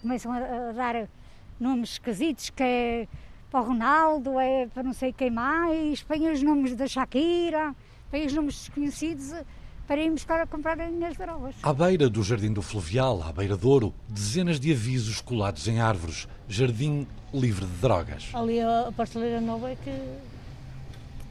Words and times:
começam 0.00 0.32
a, 0.32 0.72
dar 0.72 1.08
nomes 1.58 1.92
esquisitos, 1.92 2.50
que 2.50 2.62
é 2.62 3.08
para 3.50 3.60
o 3.60 3.64
Ronaldo, 3.64 4.38
é 4.38 4.66
para 4.66 4.82
não 4.82 4.92
sei 4.92 5.12
quem 5.12 5.30
mais, 5.30 6.02
põem 6.02 6.30
os 6.30 6.42
nomes 6.42 6.76
da 6.76 6.86
Shakira, 6.86 7.74
põem 8.10 8.26
os 8.26 8.32
nomes 8.32 8.54
desconhecidos 8.54 9.32
para 9.86 10.02
irmos 10.02 10.20
buscar 10.20 10.40
a 10.42 10.46
comprar 10.46 10.78
as 10.78 10.92
minhas 10.92 11.16
drogas. 11.16 11.54
À 11.62 11.72
beira 11.72 12.10
do 12.10 12.22
Jardim 12.22 12.52
do 12.52 12.60
Fluvial, 12.60 13.22
à 13.22 13.32
beira 13.32 13.56
de 13.56 13.66
Ouro, 13.66 13.94
dezenas 14.06 14.60
de 14.60 14.70
avisos 14.70 15.22
colados 15.22 15.66
em 15.66 15.80
árvores. 15.80 16.28
Jardim 16.46 17.06
livre 17.32 17.64
de 17.64 17.72
drogas. 17.80 18.28
Ali 18.34 18.60
a 18.60 18.92
pasteleira 18.94 19.40
nova 19.40 19.70
é 19.70 19.76
que 19.76 19.90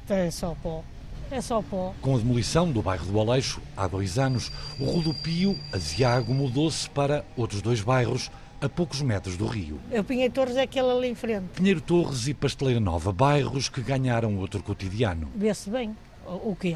é 0.09 0.31
só 0.31 0.55
pó. 0.63 0.83
É 1.29 1.41
só 1.41 1.61
pó. 1.61 1.93
Com 2.01 2.15
a 2.15 2.17
demolição 2.17 2.71
do 2.71 2.81
bairro 2.81 3.05
do 3.05 3.19
Aleixo, 3.19 3.61
há 3.75 3.87
dois 3.87 4.17
anos, 4.17 4.51
o 4.79 4.85
rodopio 4.85 5.55
Aziago 5.71 6.33
mudou-se 6.33 6.89
para 6.89 7.25
outros 7.35 7.61
dois 7.61 7.81
bairros, 7.81 8.31
a 8.61 8.67
poucos 8.67 9.01
metros 9.01 9.37
do 9.37 9.45
rio. 9.45 9.79
O 9.91 10.03
Pinheiro 10.03 10.33
Torres 10.33 10.55
é 10.55 10.63
aquele 10.63 10.89
ali 10.89 11.07
em 11.09 11.15
frente. 11.15 11.45
Pinheiro 11.55 11.81
Torres 11.81 12.27
e 12.27 12.33
Pasteleira 12.33 12.79
Nova, 12.79 13.11
bairros 13.11 13.69
que 13.69 13.81
ganharam 13.81 14.37
outro 14.37 14.63
cotidiano. 14.63 15.29
Vê-se 15.35 15.69
bem 15.69 15.95
o, 16.25 16.51
o 16.51 16.57
quê? 16.59 16.75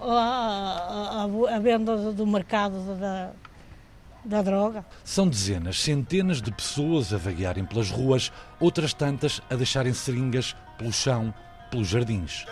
A, 0.00 1.26
a, 1.48 1.54
a, 1.56 1.58
venda 1.58 2.12
do 2.12 2.26
mercado 2.26 2.98
da, 2.98 3.30
da 4.24 4.42
droga. 4.42 4.84
São 5.04 5.26
dezenas, 5.26 5.80
centenas 5.80 6.42
de 6.42 6.52
pessoas 6.52 7.12
a 7.12 7.16
vaguearem 7.16 7.64
pelas 7.64 7.90
ruas, 7.90 8.30
outras 8.60 8.92
tantas 8.92 9.40
a 9.48 9.54
deixarem 9.54 9.94
seringas 9.94 10.54
pelo 10.76 10.92
chão, 10.92 11.32
pelos 11.70 11.88
jardins. 11.88 12.44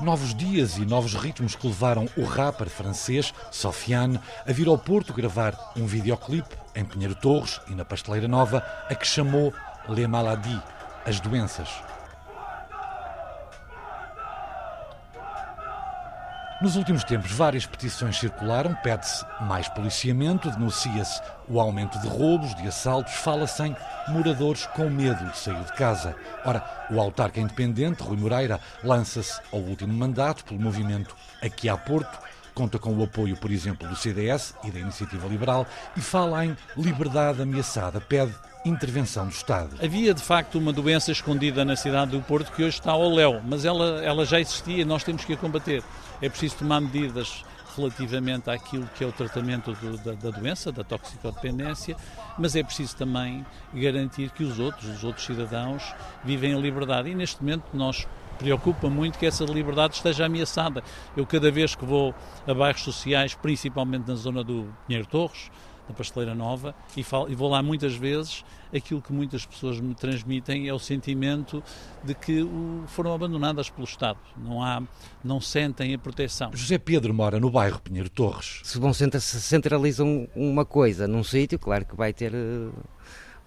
Novos 0.00 0.34
dias 0.34 0.76
e 0.76 0.84
novos 0.84 1.14
ritmos 1.14 1.56
que 1.56 1.66
levaram 1.66 2.06
o 2.18 2.24
rapper 2.24 2.68
francês 2.68 3.32
Sofiane 3.50 4.20
a 4.46 4.52
vir 4.52 4.68
ao 4.68 4.76
Porto 4.76 5.14
gravar 5.14 5.72
um 5.74 5.86
videoclipe 5.86 6.54
em 6.74 6.84
Pinheiro 6.84 7.14
Torres 7.14 7.60
e 7.68 7.74
na 7.74 7.82
Pasteleira 7.82 8.28
Nova, 8.28 8.62
a 8.90 8.94
que 8.94 9.06
chamou 9.06 9.54
Les 9.88 10.06
Maladies, 10.06 10.60
as 11.06 11.18
doenças. 11.18 11.70
Nos 16.58 16.74
últimos 16.74 17.04
tempos, 17.04 17.32
várias 17.32 17.66
petições 17.66 18.18
circularam, 18.18 18.74
pede-se 18.76 19.26
mais 19.42 19.68
policiamento, 19.68 20.50
denuncia-se 20.50 21.20
o 21.50 21.60
aumento 21.60 21.98
de 22.00 22.08
roubos, 22.08 22.54
de 22.54 22.66
assaltos, 22.66 23.12
fala-se 23.12 23.62
em 23.62 23.76
moradores 24.08 24.64
com 24.68 24.88
medo 24.88 25.22
de 25.26 25.36
sair 25.36 25.62
de 25.62 25.72
casa. 25.74 26.16
Ora, 26.46 26.64
o 26.90 26.98
autarca 26.98 27.40
independente, 27.40 28.02
Rui 28.02 28.16
Moreira, 28.16 28.58
lança-se 28.82 29.38
ao 29.52 29.60
último 29.60 29.92
mandato 29.92 30.46
pelo 30.46 30.58
movimento 30.58 31.14
Aqui 31.42 31.68
há 31.68 31.76
Porto, 31.76 32.18
conta 32.54 32.78
com 32.78 32.94
o 32.94 33.04
apoio, 33.04 33.36
por 33.36 33.50
exemplo, 33.50 33.86
do 33.86 33.94
CDS 33.94 34.54
e 34.64 34.70
da 34.70 34.80
Iniciativa 34.80 35.28
Liberal 35.28 35.66
e 35.94 36.00
fala 36.00 36.46
em 36.46 36.56
liberdade 36.74 37.42
ameaçada, 37.42 38.00
pede 38.00 38.34
intervenção 38.68 39.26
do 39.26 39.32
Estado. 39.32 39.76
Havia 39.82 40.12
de 40.12 40.22
facto 40.22 40.58
uma 40.58 40.72
doença 40.72 41.12
escondida 41.12 41.64
na 41.64 41.76
cidade 41.76 42.10
do 42.10 42.20
Porto 42.20 42.52
que 42.52 42.62
hoje 42.62 42.78
está 42.78 42.92
ao 42.92 43.08
léu, 43.08 43.40
mas 43.44 43.64
ela, 43.64 44.02
ela 44.04 44.24
já 44.24 44.40
existia 44.40 44.82
e 44.82 44.84
nós 44.84 45.04
temos 45.04 45.24
que 45.24 45.32
a 45.32 45.36
combater. 45.36 45.82
É 46.20 46.28
preciso 46.28 46.56
tomar 46.56 46.80
medidas 46.80 47.44
relativamente 47.76 48.50
àquilo 48.50 48.88
que 48.96 49.04
é 49.04 49.06
o 49.06 49.12
tratamento 49.12 49.72
do, 49.74 49.98
da, 49.98 50.12
da, 50.12 50.30
doença, 50.30 50.72
da 50.72 50.82
toxicodependência, 50.82 51.96
mas 52.38 52.56
é 52.56 52.62
preciso 52.62 52.96
também 52.96 53.44
garantir 53.74 54.30
que 54.30 54.42
os 54.42 54.58
outros, 54.58 54.88
os 54.88 55.04
outros 55.04 55.26
cidadãos, 55.26 55.94
vivem 56.24 56.52
em 56.52 56.60
liberdade. 56.60 57.10
E 57.10 57.14
neste 57.14 57.42
momento 57.42 57.64
nós 57.74 58.06
preocupa 58.38 58.88
muito 58.88 59.18
que 59.18 59.26
essa 59.26 59.44
liberdade 59.44 59.94
esteja 59.94 60.26
ameaçada. 60.26 60.82
Eu 61.16 61.26
cada 61.26 61.50
vez 61.50 61.74
que 61.74 61.84
vou 61.84 62.14
a 62.46 62.54
bairros 62.54 62.82
sociais, 62.82 63.34
principalmente 63.34 64.08
na 64.08 64.14
zona 64.14 64.42
do 64.42 64.72
Pinheiro 64.86 65.06
Torres, 65.06 65.50
na 65.88 65.94
Pasteleira 65.94 66.34
Nova, 66.34 66.74
e, 66.96 67.02
falo, 67.02 67.30
e 67.30 67.34
vou 67.34 67.48
lá 67.48 67.62
muitas 67.62 67.94
vezes, 67.94 68.44
aquilo 68.74 69.00
que 69.00 69.12
muitas 69.12 69.46
pessoas 69.46 69.80
me 69.80 69.94
transmitem 69.94 70.68
é 70.68 70.74
o 70.74 70.78
sentimento 70.78 71.62
de 72.02 72.14
que 72.14 72.42
o, 72.42 72.84
foram 72.86 73.14
abandonadas 73.14 73.70
pelo 73.70 73.84
Estado. 73.84 74.18
Não, 74.36 74.62
há, 74.62 74.82
não 75.22 75.40
sentem 75.40 75.94
a 75.94 75.98
proteção. 75.98 76.50
José 76.52 76.78
Pedro 76.78 77.14
mora 77.14 77.38
no 77.38 77.50
bairro 77.50 77.80
Pinheiro 77.80 78.10
Torres. 78.10 78.60
Se 78.64 78.78
vão 78.78 78.92
centralizam 78.92 80.28
uma 80.34 80.64
coisa 80.64 81.06
num 81.06 81.22
sítio, 81.22 81.58
claro 81.58 81.84
que 81.84 81.96
vai 81.96 82.12
ter 82.12 82.34
eh, 82.34 82.70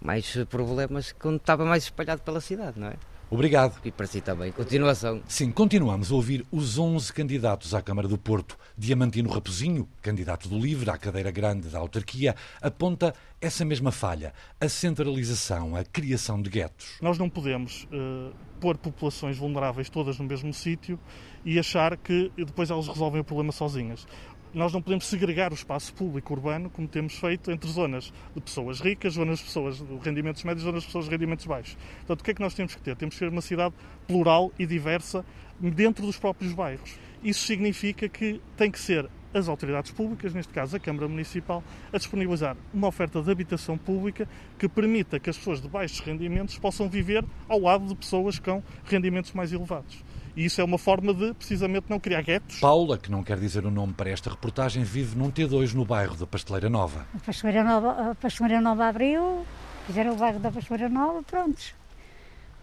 mais 0.02 0.38
problemas 0.50 1.12
quando 1.12 1.38
estava 1.38 1.66
mais 1.66 1.84
espalhado 1.84 2.22
pela 2.22 2.42
cidade, 2.42 2.80
não 2.80 2.88
é? 2.88 2.96
Obrigado. 3.32 3.80
E 3.86 3.92
para 3.92 4.08
si 4.08 4.22
também. 4.22 4.52
Continuação. 4.52 5.22
Sim, 5.28 5.52
continuamos 5.52 6.12
a 6.12 6.16
ouvir 6.16 6.46
os 6.52 6.80
11 6.80 7.14
candidatos 7.14 7.74
à 7.74 7.82
Câmara 7.82 8.08
do 8.08 8.18
Porto. 8.18 8.58
Diamantino 8.78 9.30
Raposinho, 9.30 9.88
candidato 10.02 10.50
do 10.50 10.58
LIVRE 10.58 10.90
à 10.90 10.98
cadeira 10.98 11.30
grande 11.30 11.70
da 11.70 11.78
autarquia, 11.78 12.36
aponta 12.62 13.14
essa 13.40 13.64
mesma 13.64 13.92
falha, 13.92 14.34
a 14.60 14.68
centralização, 14.68 15.76
a 15.76 15.84
criação 15.84 16.42
de 16.42 16.50
guetos. 16.50 16.98
Nós 17.02 17.18
não 17.18 17.30
podemos 17.30 17.84
uh, 17.86 18.34
pôr 18.60 18.78
populações 18.78 19.38
vulneráveis 19.38 19.90
todas 19.90 20.18
no 20.18 20.26
mesmo 20.26 20.54
sítio 20.54 21.00
e 21.46 21.58
achar 21.58 21.96
que 21.98 22.32
depois 22.36 22.70
elas 22.70 22.88
resolvem 22.88 23.22
o 23.22 23.24
problema 23.24 23.52
sozinhas 23.52 24.06
nós 24.54 24.74
não 24.74 24.82
podemos 24.82 25.06
segregar 25.06 25.52
o 25.52 25.56
espaço 25.56 25.94
público 25.94 26.34
urbano 26.34 26.70
como 26.70 26.88
temos 26.88 27.18
feito 27.18 27.52
entre 27.52 27.70
zonas 27.70 28.12
de 28.36 28.42
pessoas 28.42 28.80
ricas, 28.80 29.14
zonas 29.14 29.40
de 29.40 29.46
pessoas 29.46 29.78
de 29.78 29.98
rendimentos 30.04 30.44
médios, 30.44 30.64
zonas 30.64 30.82
de 30.82 30.88
pessoas 30.88 31.06
de 31.06 31.12
rendimentos 31.12 31.46
baixos. 31.46 31.78
Portanto, 31.98 32.22
o 32.22 32.24
que 32.24 32.32
é 32.32 32.34
que 32.34 32.42
nós 32.42 32.54
temos 32.54 32.76
que 32.76 32.82
ter? 32.82 32.96
Temos 32.96 33.16
que 33.16 33.20
ter 33.20 33.30
uma 33.30 33.42
cidade 33.42 33.76
plural 34.08 34.52
e 34.58 34.66
diversa 34.66 35.24
dentro 35.60 36.06
dos 36.06 36.18
próprios 36.18 36.54
bairros. 36.54 36.98
Isso 37.24 37.46
significa 37.46 38.08
que 38.08 38.42
tem 38.58 38.72
que 38.72 38.80
ser 38.80 39.10
as 39.34 39.48
autoridades 39.48 39.92
públicas, 39.92 40.34
neste 40.34 40.52
caso 40.52 40.76
a 40.76 40.80
Câmara 40.80 41.08
Municipal, 41.08 41.64
a 41.94 41.98
disponibilizar 41.98 42.58
uma 42.74 42.88
oferta 42.88 43.22
de 43.22 43.32
habitação 43.32 43.78
pública 43.78 44.28
que 44.58 44.68
permita 44.68 45.20
que 45.20 45.30
as 45.30 45.38
pessoas 45.38 45.62
de 45.62 45.68
baixos 45.68 46.00
rendimentos 46.00 46.58
possam 46.58 46.90
viver 46.90 47.24
ao 47.48 47.60
lado 47.60 47.86
de 47.86 47.96
pessoas 47.96 48.40
com 48.40 48.64
rendimentos 48.86 49.32
mais 49.34 49.54
elevados. 49.54 50.04
E 50.40 50.46
isso 50.46 50.62
é 50.62 50.64
uma 50.64 50.78
forma 50.78 51.14
de, 51.14 51.34
precisamente, 51.34 51.88
não 51.90 52.00
criar 52.00 52.22
guetos. 52.22 52.62
Paula, 52.62 52.98
que 52.98 53.12
não 53.12 53.22
quer 53.22 53.38
dizer 53.38 53.66
o 53.66 53.70
nome 53.70 53.92
para 53.92 54.10
esta 54.10 54.30
reportagem, 54.30 54.86
vive 54.86 55.18
num 55.18 55.30
T2 55.30 55.74
no 55.74 55.84
bairro 55.84 56.16
da 56.16 56.26
Pasteleira 56.26 56.70
Nova. 56.70 57.06
A 57.14 57.20
Pasteleira 57.20 57.62
Nova, 57.62 58.12
a 58.12 58.16
Pasteleira 58.16 58.62
Nova 58.62 58.88
abriu, 58.88 59.46
fizeram 59.86 60.14
o 60.14 60.16
bairro 60.16 60.40
da 60.40 60.50
Pasteleira 60.50 60.88
Nova, 60.88 61.22
prontos. 61.24 61.76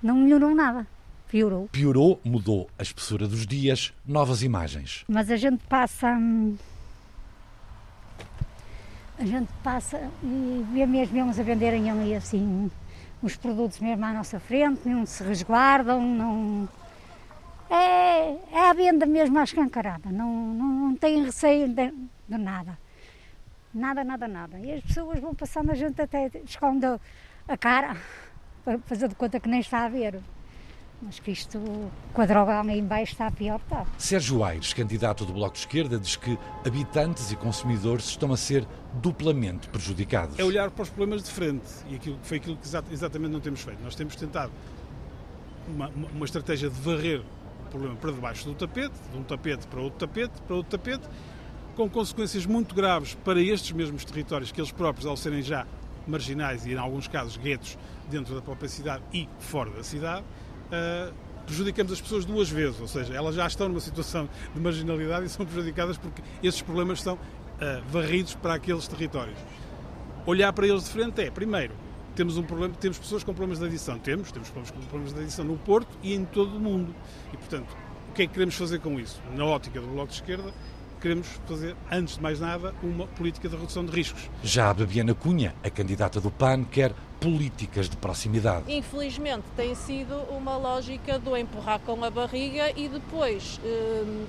Não 0.02 0.16
melhorou 0.16 0.54
nada. 0.54 0.86
Piorou. 1.28 1.68
Piorou, 1.70 2.18
mudou 2.24 2.66
a 2.78 2.82
espessura 2.82 3.28
dos 3.28 3.46
dias, 3.46 3.92
novas 4.06 4.42
imagens. 4.42 5.04
Mas 5.06 5.30
a 5.30 5.36
gente 5.36 5.62
passa. 5.68 6.14
Hum, 6.14 6.56
a 9.18 9.26
gente 9.26 9.52
passa 9.62 10.10
e 10.22 10.64
vê 10.72 10.86
mesmo 10.86 11.18
eles 11.18 11.38
a 11.38 11.42
venderem 11.42 11.90
ali 11.90 12.14
assim 12.14 12.70
os 13.22 13.36
produtos 13.36 13.80
mesmo 13.80 14.02
à 14.04 14.14
nossa 14.14 14.40
frente, 14.40 14.88
não 14.88 15.04
se 15.04 15.22
resguardam, 15.22 16.00
não 16.00 16.68
é, 17.70 18.38
é 18.52 18.70
a 18.70 18.72
venda 18.72 19.06
mesmo 19.06 19.38
à 19.38 19.44
escancarada, 19.44 20.10
não, 20.10 20.30
não, 20.54 20.66
não 20.66 20.96
tem 20.96 21.24
receio 21.24 21.68
de, 21.68 21.92
de, 22.28 22.38
nada. 22.38 22.78
Nada, 23.74 24.04
nada, 24.04 24.28
nada. 24.28 24.58
E 24.58 24.72
as 24.72 24.82
pessoas 24.82 25.20
vão 25.20 25.34
passando, 25.34 25.70
a 25.70 25.74
gente 25.74 26.00
até 26.00 26.30
esconde 26.44 26.86
a 26.86 27.56
cara 27.56 27.96
para 28.64 28.78
fazer 28.80 29.08
de 29.08 29.14
conta 29.14 29.40
que 29.40 29.48
nem 29.48 29.60
está 29.60 29.84
a 29.84 29.88
ver. 29.88 30.20
Mas 31.02 31.18
que 31.18 31.30
isto, 31.30 31.60
com 32.14 32.22
a 32.22 32.24
droga 32.24 32.58
ali 32.58 32.78
embaixo, 32.78 33.12
está 33.12 33.26
a 33.26 33.30
pior, 33.30 33.60
está. 33.62 33.84
Sérgio 33.98 34.42
Aires, 34.42 34.72
candidato 34.72 35.26
do 35.26 35.32
Bloco 35.34 35.52
de 35.52 35.58
Esquerda, 35.58 35.98
diz 35.98 36.16
que 36.16 36.38
habitantes 36.66 37.30
e 37.30 37.36
consumidores 37.36 38.06
estão 38.06 38.32
a 38.32 38.36
ser 38.36 38.66
duplamente 38.94 39.68
prejudicados. 39.68 40.38
É 40.38 40.44
olhar 40.44 40.70
para 40.70 40.84
os 40.84 40.88
problemas 40.88 41.22
de 41.22 41.30
frente 41.30 41.66
e 41.90 41.96
aquilo, 41.96 42.18
foi 42.22 42.38
aquilo 42.38 42.56
que 42.56 42.66
exatamente 42.90 43.30
não 43.30 43.40
temos 43.40 43.60
feito. 43.60 43.82
Nós 43.82 43.94
temos 43.94 44.16
tentado 44.16 44.50
uma, 45.68 45.88
uma 45.88 46.24
estratégia 46.24 46.70
de 46.70 46.80
varrer 46.80 47.22
problema 47.76 47.96
para 47.96 48.10
debaixo 48.10 48.44
do 48.46 48.54
tapete, 48.54 48.94
de 49.12 49.18
um 49.18 49.22
tapete 49.22 49.66
para 49.66 49.80
outro 49.80 49.98
tapete, 49.98 50.32
para 50.46 50.56
outro 50.56 50.78
tapete, 50.78 51.06
com 51.74 51.88
consequências 51.90 52.46
muito 52.46 52.74
graves 52.74 53.14
para 53.22 53.40
estes 53.40 53.72
mesmos 53.72 54.04
territórios 54.04 54.50
que 54.50 54.60
eles 54.60 54.72
próprios, 54.72 55.06
ao 55.06 55.16
serem 55.16 55.42
já 55.42 55.66
marginais 56.06 56.64
e, 56.64 56.72
em 56.72 56.78
alguns 56.78 57.06
casos, 57.06 57.36
guetos 57.36 57.76
dentro 58.08 58.34
da 58.34 58.40
própria 58.40 58.68
cidade 58.68 59.02
e 59.12 59.28
fora 59.38 59.70
da 59.70 59.82
cidade, 59.82 60.24
uh, 60.24 61.12
prejudicamos 61.44 61.92
as 61.92 62.00
pessoas 62.00 62.24
duas 62.24 62.48
vezes, 62.48 62.80
ou 62.80 62.88
seja, 62.88 63.12
elas 63.14 63.34
já 63.34 63.46
estão 63.46 63.68
numa 63.68 63.80
situação 63.80 64.28
de 64.54 64.60
marginalidade 64.60 65.26
e 65.26 65.28
são 65.28 65.44
prejudicadas 65.44 65.98
porque 65.98 66.22
esses 66.42 66.62
problemas 66.62 67.02
são 67.02 67.14
uh, 67.14 67.18
varridos 67.90 68.34
para 68.34 68.54
aqueles 68.54 68.88
territórios. 68.88 69.38
Olhar 70.24 70.52
para 70.52 70.66
eles 70.66 70.84
de 70.84 70.90
frente 70.90 71.20
é, 71.20 71.30
primeiro, 71.30 71.74
temos 72.16 72.36
um 72.36 72.42
problema, 72.42 72.74
temos 72.74 72.98
pessoas 72.98 73.22
com 73.22 73.32
problemas 73.32 73.60
de 73.60 73.66
adição, 73.66 73.98
temos, 73.98 74.32
temos 74.32 74.50
problemas 74.50 75.12
de 75.12 75.20
adição 75.20 75.44
no 75.44 75.56
Porto 75.56 75.96
e 76.02 76.14
em 76.14 76.24
todo 76.24 76.56
o 76.56 76.60
mundo. 76.60 76.94
E 77.32 77.36
portanto, 77.36 77.76
o 78.10 78.12
que 78.12 78.22
é 78.22 78.26
que 78.26 78.32
queremos 78.32 78.54
fazer 78.54 78.80
com 78.80 78.98
isso? 78.98 79.22
Na 79.34 79.44
ótica 79.44 79.80
do 79.80 79.86
Bloco 79.86 80.08
de 80.08 80.14
Esquerda, 80.14 80.52
queremos 81.00 81.28
fazer, 81.46 81.76
antes 81.92 82.16
de 82.16 82.22
mais 82.22 82.40
nada, 82.40 82.74
uma 82.82 83.06
política 83.06 83.48
de 83.48 83.54
redução 83.54 83.84
de 83.84 83.92
riscos. 83.92 84.30
Já 84.42 84.70
a 84.70 84.74
Babiana 84.74 85.14
Cunha, 85.14 85.54
a 85.62 85.68
candidata 85.68 86.20
do 86.20 86.30
PAN, 86.30 86.64
quer 86.64 86.94
políticas 87.20 87.88
de 87.88 87.96
proximidade. 87.96 88.72
Infelizmente 88.72 89.44
tem 89.54 89.74
sido 89.74 90.14
uma 90.30 90.56
lógica 90.56 91.18
do 91.18 91.36
empurrar 91.36 91.80
com 91.80 92.02
a 92.02 92.10
barriga 92.10 92.72
e 92.74 92.88
depois 92.88 93.60
hum, 93.62 94.26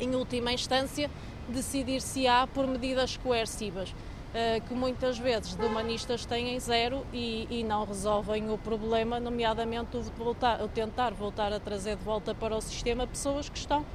em 0.00 0.14
última 0.14 0.52
instância, 0.52 1.10
decidir-se-á 1.48 2.46
por 2.46 2.66
medidas 2.66 3.16
coercivas. 3.16 3.94
Eh, 4.36 4.60
que 4.66 4.74
muitas 4.74 5.16
vezes 5.16 5.54
de 5.54 5.64
humanistas 5.64 6.26
têm 6.26 6.58
zero 6.58 7.06
e, 7.12 7.46
e 7.48 7.62
não 7.62 7.84
resolvem 7.84 8.50
o 8.50 8.58
problema, 8.58 9.20
nomeadamente 9.20 9.96
o, 9.96 10.02
voltar, 10.02 10.60
o 10.60 10.66
tentar 10.66 11.14
voltar 11.14 11.52
a 11.52 11.60
trazer 11.60 11.94
de 11.94 12.02
volta 12.02 12.34
para 12.34 12.56
o 12.56 12.60
sistema 12.60 13.06
pessoas 13.06 13.48
que 13.48 13.56
estão 13.56 13.86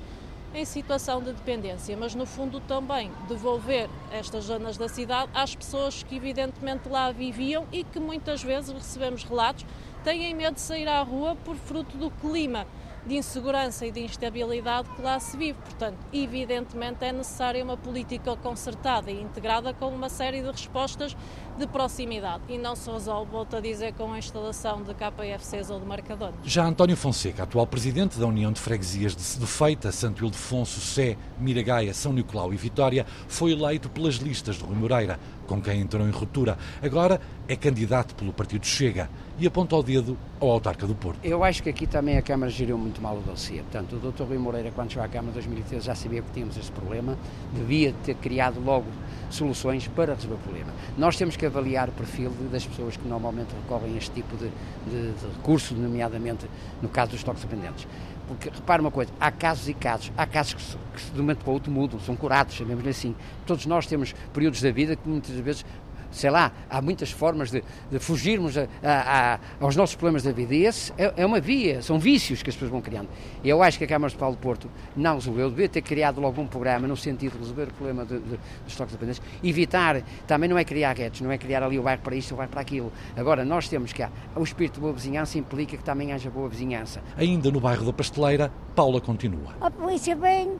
em 0.55 0.63
situação 0.63 1.21
de 1.21 1.33
dependência, 1.33 1.97
mas 1.97 2.15
no 2.15 2.25
fundo 2.25 2.61
também 2.61 3.11
devolver 3.27 3.89
estas 4.13 4.45
zonas 4.45 4.77
da 4.77 4.87
cidade 4.87 5.29
às 5.33 5.53
pessoas 5.53 6.03
que 6.03 6.15
evidentemente 6.15 6.87
lá 6.87 7.11
viviam 7.11 7.67
e 7.69 7.83
que 7.83 7.99
muitas 7.99 8.41
vezes 8.41 8.71
recebemos 8.71 9.25
relatos 9.25 9.65
têm 10.05 10.33
medo 10.33 10.53
de 10.53 10.61
sair 10.61 10.87
à 10.87 11.01
rua 11.01 11.35
por 11.43 11.57
fruto 11.57 11.97
do 11.97 12.09
clima 12.09 12.65
de 13.09 13.17
insegurança 13.17 13.87
e 13.87 13.91
de 13.91 14.01
instabilidade 14.01 14.87
que 14.95 15.01
lá 15.01 15.19
se 15.19 15.35
vive. 15.35 15.57
Portanto, 15.59 15.97
evidentemente 16.13 17.03
é 17.03 17.11
necessária 17.11 17.63
uma 17.63 17.75
política 17.75 18.37
concertada 18.37 19.09
e 19.09 19.19
integrada 19.19 19.73
com 19.73 19.87
uma 19.87 20.09
série 20.09 20.41
de 20.41 20.51
respostas 20.51 21.17
de 21.57 21.65
proximidade 21.65 22.43
e 22.47 22.57
não 22.57 22.75
se 22.75 22.89
resolve, 22.89 23.31
volto 23.31 23.55
a 23.55 23.59
dizer, 23.59 23.93
com 23.93 24.13
a 24.13 24.19
instalação 24.19 24.83
de 24.83 24.93
KFCs 24.93 25.71
ou 25.71 25.79
de 25.79 25.85
marcadores. 25.87 26.35
Já 26.45 26.65
António 26.65 26.95
Fonseca, 26.95 27.43
atual 27.43 27.65
presidente 27.65 28.19
da 28.19 28.27
União 28.27 28.51
de 28.51 28.61
Freguesias 28.61 29.15
de 29.15 29.23
Sedufeita, 29.23 29.91
Santo 29.91 30.23
Ildefonso, 30.23 30.79
Sé, 30.79 31.17
Miragaia, 31.39 31.93
São 31.95 32.13
Nicolau 32.13 32.53
e 32.53 32.57
Vitória, 32.57 33.07
foi 33.27 33.53
eleito 33.53 33.89
pelas 33.89 34.15
listas 34.15 34.57
de 34.57 34.63
Rui 34.63 34.75
Moreira, 34.75 35.19
com 35.49 35.59
quem 35.59 35.81
entrou 35.81 36.07
em 36.07 36.11
ruptura. 36.11 36.55
Agora 36.79 37.19
é 37.47 37.55
candidato 37.55 38.13
pelo 38.13 38.31
Partido 38.31 38.67
Chega 38.67 39.09
e 39.39 39.47
aponta 39.47 39.75
o 39.75 39.81
dedo 39.81 40.15
ao 40.39 40.51
autarca 40.51 40.85
do 40.85 40.93
Porto. 40.93 41.19
Eu 41.23 41.43
acho 41.43 41.63
que 41.63 41.69
aqui 41.69 41.87
também 41.87 42.19
a 42.19 42.21
Câmara 42.21 42.51
geriu 42.51 42.77
muito 42.77 43.01
mal 43.01 43.17
o 43.17 43.21
dossiê. 43.21 43.61
Portanto, 43.63 43.95
o 43.95 44.11
Dr. 44.11 44.23
Rui 44.25 44.37
Moreira, 44.37 44.69
quando 44.69 44.91
chegou 44.91 45.03
à 45.03 45.07
Câmara 45.07 45.31
em 45.31 45.33
2013, 45.33 45.83
já 45.83 45.95
sabia 45.95 46.21
que 46.21 46.31
tínhamos 46.31 46.55
este 46.55 46.71
problema, 46.71 47.17
devia 47.51 47.93
ter 48.03 48.13
criado 48.15 48.63
logo 48.63 48.85
soluções 49.31 49.87
para 49.87 50.13
resolver 50.13 50.35
o 50.35 50.37
problema. 50.37 50.71
Nós 50.95 51.17
temos 51.17 51.35
que 51.35 51.45
avaliar 51.45 51.89
o 51.89 51.93
perfil 51.93 52.31
das 52.51 52.65
pessoas 52.65 52.95
que 52.95 53.07
normalmente 53.07 53.49
recorrem 53.63 53.95
a 53.95 53.97
este 53.97 54.11
tipo 54.11 54.37
de, 54.37 54.49
de, 54.85 55.13
de 55.13 55.27
recurso, 55.35 55.73
nomeadamente 55.73 56.45
no 56.81 56.89
caso 56.89 57.11
dos 57.11 57.23
toques 57.23 57.43
dependentes. 57.43 57.87
Porque, 58.29 58.47
repare 58.47 58.79
uma 58.79 58.91
coisa, 58.91 59.11
há 59.19 59.31
casos 59.31 59.67
e 59.67 59.73
casos. 59.73 60.11
Há 60.15 60.27
casos 60.27 60.53
que, 60.53 61.03
que 61.03 61.11
de 61.11 61.19
um 61.19 61.23
momento 61.23 61.39
para 61.39 61.49
o 61.49 61.53
outro 61.53 61.71
mudam, 61.71 61.99
são 61.99 62.15
curados, 62.15 62.53
chamemos 62.53 62.85
assim. 62.85 63.15
Todos 63.43 63.65
nós 63.65 63.87
temos 63.87 64.13
períodos 64.31 64.61
da 64.61 64.69
vida 64.71 64.95
que 64.95 65.09
muitas 65.09 65.35
vezes 65.37 65.65
sei 66.11 66.29
lá, 66.29 66.51
há 66.69 66.81
muitas 66.81 67.11
formas 67.11 67.51
de, 67.51 67.63
de 67.91 67.99
fugirmos 67.99 68.57
a, 68.57 68.67
a, 68.83 69.33
a, 69.35 69.39
aos 69.59 69.75
nossos 69.75 69.95
problemas 69.95 70.23
da 70.23 70.31
vida. 70.31 70.53
E 70.53 70.65
esse 70.65 70.91
é, 70.97 71.13
é, 71.17 71.25
uma 71.25 71.39
via, 71.39 71.81
são 71.81 71.99
vícios 71.99 72.41
que 72.41 72.49
as 72.49 72.55
pessoas 72.55 72.71
vão 72.71 72.81
criando. 72.81 73.09
E 73.43 73.49
eu 73.49 73.61
acho 73.61 73.77
que 73.77 73.83
a 73.83 73.87
Câmara 73.87 74.11
de 74.11 74.37
Porto 74.37 74.69
não 74.95 75.15
resolveu, 75.15 75.49
devia 75.49 75.69
ter 75.69 75.81
criado 75.81 76.19
logo 76.19 76.41
um 76.41 76.47
programa 76.47 76.87
no 76.87 76.97
sentido 76.97 77.33
de 77.33 77.39
resolver 77.39 77.63
o 77.63 77.73
problema 77.73 78.05
de, 78.05 78.19
de, 78.19 78.39
dos 78.65 78.75
toques 78.75 78.93
dependentes. 78.93 79.21
Evitar, 79.43 80.01
também 80.27 80.49
não 80.49 80.57
é 80.57 80.63
criar 80.63 80.93
guetos, 80.93 81.21
não 81.21 81.31
é 81.31 81.37
criar 81.37 81.63
ali 81.63 81.77
o 81.77 81.83
bairro 81.83 82.01
para 82.01 82.15
isto, 82.15 82.33
o 82.33 82.37
bairro 82.37 82.51
para 82.51 82.61
aquilo. 82.61 82.91
Agora, 83.15 83.45
nós 83.45 83.67
temos 83.67 83.93
que, 83.93 84.05
o 84.35 84.43
espírito 84.43 84.75
de 84.75 84.81
boa 84.81 84.93
vizinhança 84.93 85.37
implica 85.37 85.77
que 85.77 85.83
também 85.83 86.13
haja 86.13 86.29
boa 86.29 86.49
vizinhança. 86.49 87.01
Ainda 87.17 87.51
no 87.51 87.59
bairro 87.59 87.85
da 87.85 87.93
Pasteleira, 87.93 88.51
Paula 88.75 89.01
continua. 89.01 89.55
A 89.61 89.69
polícia 89.69 90.15
vem 90.15 90.57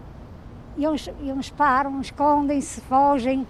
e 0.77 0.87
uns, 0.87 1.09
e 1.21 1.31
uns 1.31 1.49
param, 1.49 1.99
escondem-se, 1.99 2.81
fogem 2.81 3.45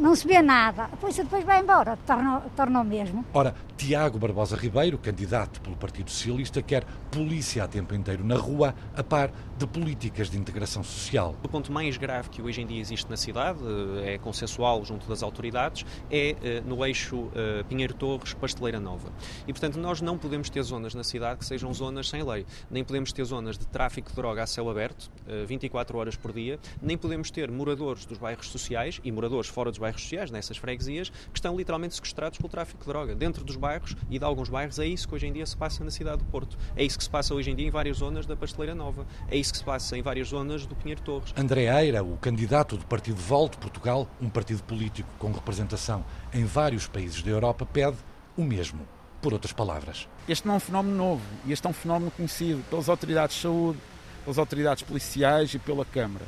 não 0.00 0.14
se 0.14 0.26
vê 0.26 0.40
nada. 0.40 0.84
A 0.84 0.96
polícia 0.96 1.22
depois 1.22 1.44
vai 1.44 1.60
embora, 1.60 1.98
torna, 2.06 2.80
o 2.80 2.84
mesmo. 2.84 3.24
Ora, 3.32 3.54
Tiago 3.76 4.18
Barbosa 4.18 4.56
Ribeiro, 4.56 4.98
candidato 4.98 5.60
pelo 5.60 5.76
Partido 5.76 6.10
Socialista, 6.10 6.62
quer 6.62 6.84
polícia 7.10 7.62
a 7.62 7.68
tempo 7.68 7.94
inteiro 7.94 8.24
na 8.24 8.36
rua, 8.36 8.74
a 8.96 9.02
par 9.04 9.30
de 9.60 9.66
políticas 9.66 10.30
de 10.30 10.38
integração 10.38 10.82
social. 10.82 11.36
O 11.44 11.48
ponto 11.48 11.70
mais 11.70 11.98
grave 11.98 12.30
que 12.30 12.40
hoje 12.40 12.62
em 12.62 12.66
dia 12.66 12.80
existe 12.80 13.10
na 13.10 13.16
cidade, 13.18 13.58
eh, 14.06 14.14
é 14.14 14.18
consensual 14.18 14.82
junto 14.86 15.06
das 15.06 15.22
autoridades, 15.22 15.84
é 16.10 16.34
eh, 16.42 16.62
no 16.64 16.82
eixo 16.82 17.30
eh, 17.34 17.62
Pinheiro 17.68 17.92
Torres, 17.92 18.32
Pasteleira 18.32 18.80
Nova. 18.80 19.12
E, 19.46 19.52
portanto, 19.52 19.78
nós 19.78 20.00
não 20.00 20.16
podemos 20.16 20.48
ter 20.48 20.62
zonas 20.62 20.94
na 20.94 21.04
cidade 21.04 21.40
que 21.40 21.44
sejam 21.44 21.74
zonas 21.74 22.08
sem 22.08 22.22
lei. 22.22 22.46
Nem 22.70 22.82
podemos 22.82 23.12
ter 23.12 23.22
zonas 23.22 23.58
de 23.58 23.66
tráfico 23.66 24.08
de 24.08 24.16
droga 24.16 24.42
a 24.42 24.46
céu 24.46 24.70
aberto, 24.70 25.10
24 25.46 25.98
horas 25.98 26.16
por 26.16 26.32
dia, 26.32 26.58
nem 26.80 26.96
podemos 26.96 27.30
ter 27.30 27.50
moradores 27.50 28.06
dos 28.06 28.16
bairros 28.16 28.48
sociais 28.48 28.98
e 29.04 29.12
moradores 29.12 29.50
fora 29.50 29.70
dos 29.70 29.78
bairros 29.78 30.00
sociais, 30.00 30.30
nessas 30.30 30.56
freguesias, 30.56 31.10
que 31.10 31.38
estão 31.38 31.54
literalmente 31.54 31.94
sequestrados 31.94 32.38
pelo 32.38 32.48
tráfico 32.48 32.80
de 32.80 32.86
droga. 32.86 33.14
Dentro 33.14 33.44
dos 33.44 33.56
bairros 33.56 33.94
e 34.08 34.18
de 34.18 34.24
alguns 34.24 34.48
bairros, 34.48 34.78
é 34.78 34.86
isso 34.86 35.06
que 35.06 35.14
hoje 35.14 35.26
em 35.26 35.32
dia 35.32 35.44
se 35.44 35.56
passa 35.56 35.84
na 35.84 35.90
cidade 35.90 36.18
do 36.18 36.24
Porto. 36.24 36.56
É 36.74 36.82
isso 36.82 36.96
que 36.96 37.04
se 37.04 37.10
passa 37.10 37.34
hoje 37.34 37.50
em 37.50 37.54
dia 37.54 37.68
em 37.68 37.70
várias 37.70 37.98
zonas 37.98 38.24
da 38.24 38.34
Pasteleira 38.34 38.74
Nova. 38.74 39.06
É 39.28 39.36
isso 39.36 39.49
que 39.50 39.58
se 39.58 39.64
passa 39.64 39.96
em 39.96 40.02
várias 40.02 40.28
zonas 40.28 40.66
do 40.66 40.74
Pinheiro 40.74 41.00
Torres. 41.02 41.32
André 41.36 41.66
Eira, 41.82 42.02
o 42.02 42.16
candidato 42.16 42.76
do 42.76 42.84
Partido 42.86 43.20
Volto 43.20 43.58
Portugal, 43.58 44.08
um 44.20 44.28
partido 44.28 44.62
político 44.62 45.08
com 45.18 45.32
representação 45.32 46.04
em 46.32 46.44
vários 46.44 46.86
países 46.86 47.22
da 47.22 47.30
Europa, 47.30 47.66
pede 47.66 47.96
o 48.36 48.42
mesmo. 48.42 48.86
Por 49.20 49.34
outras 49.34 49.52
palavras. 49.52 50.08
Este 50.26 50.46
não 50.46 50.54
é 50.54 50.56
um 50.56 50.60
fenómeno 50.60 50.96
novo, 50.96 51.22
este 51.46 51.66
é 51.66 51.70
um 51.70 51.74
fenómeno 51.74 52.10
conhecido 52.10 52.64
pelas 52.70 52.88
autoridades 52.88 53.36
de 53.36 53.42
saúde, 53.42 53.78
pelas 54.24 54.38
autoridades 54.38 54.82
policiais 54.82 55.52
e 55.52 55.58
pela 55.58 55.84
Câmara. 55.84 56.24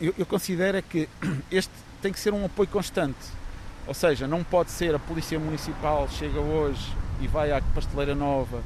Eu, 0.00 0.14
eu 0.16 0.24
considero 0.24 0.82
que 0.82 1.08
este 1.50 1.70
tem 2.00 2.10
que 2.10 2.18
ser 2.18 2.32
um 2.32 2.46
apoio 2.46 2.68
constante 2.68 3.44
ou 3.86 3.94
seja, 3.94 4.26
não 4.26 4.42
pode 4.42 4.70
ser 4.70 4.94
a 4.94 4.98
Polícia 4.98 5.38
Municipal 5.38 6.08
chega 6.08 6.40
hoje 6.40 6.92
e 7.20 7.26
vai 7.26 7.52
à 7.52 7.60
Pasteleira 7.60 8.14
Nova 8.14 8.62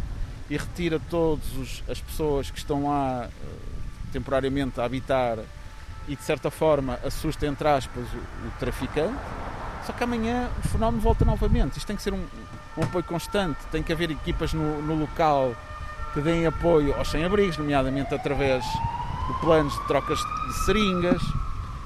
e 0.50 0.56
retira 0.56 1.00
todas 1.10 1.82
as 1.88 2.00
pessoas 2.00 2.50
que 2.50 2.58
estão 2.58 2.88
lá 2.88 3.28
uh, 3.28 4.12
temporariamente 4.12 4.80
a 4.80 4.84
habitar 4.84 5.38
e 6.08 6.16
de 6.16 6.22
certa 6.22 6.50
forma 6.50 6.98
assusta, 7.04 7.46
entre 7.46 7.68
aspas, 7.68 8.04
o, 8.04 8.48
o, 8.48 8.50
traficante. 8.58 9.18
Só 9.86 9.92
que 9.92 10.02
amanhã 10.02 10.50
o 10.64 10.68
fenómeno 10.68 11.02
volta 11.02 11.24
novamente. 11.24 11.76
Isto 11.76 11.86
tem 11.86 11.96
que 11.96 12.02
ser 12.02 12.14
um, 12.14 12.24
um 12.76 12.82
apoio 12.82 13.04
constante, 13.04 13.58
tem 13.70 13.82
que 13.82 13.92
haver 13.92 14.10
equipas 14.10 14.52
no, 14.52 14.82
no 14.82 14.94
local 14.94 15.54
que 16.14 16.20
deem 16.20 16.46
apoio 16.46 16.94
aos 16.94 17.08
sem-abrigos, 17.08 17.58
nomeadamente 17.58 18.14
através 18.14 18.64
de 18.64 19.40
planos 19.40 19.74
de 19.74 19.86
trocas 19.86 20.18
de 20.18 20.64
seringas, 20.64 21.22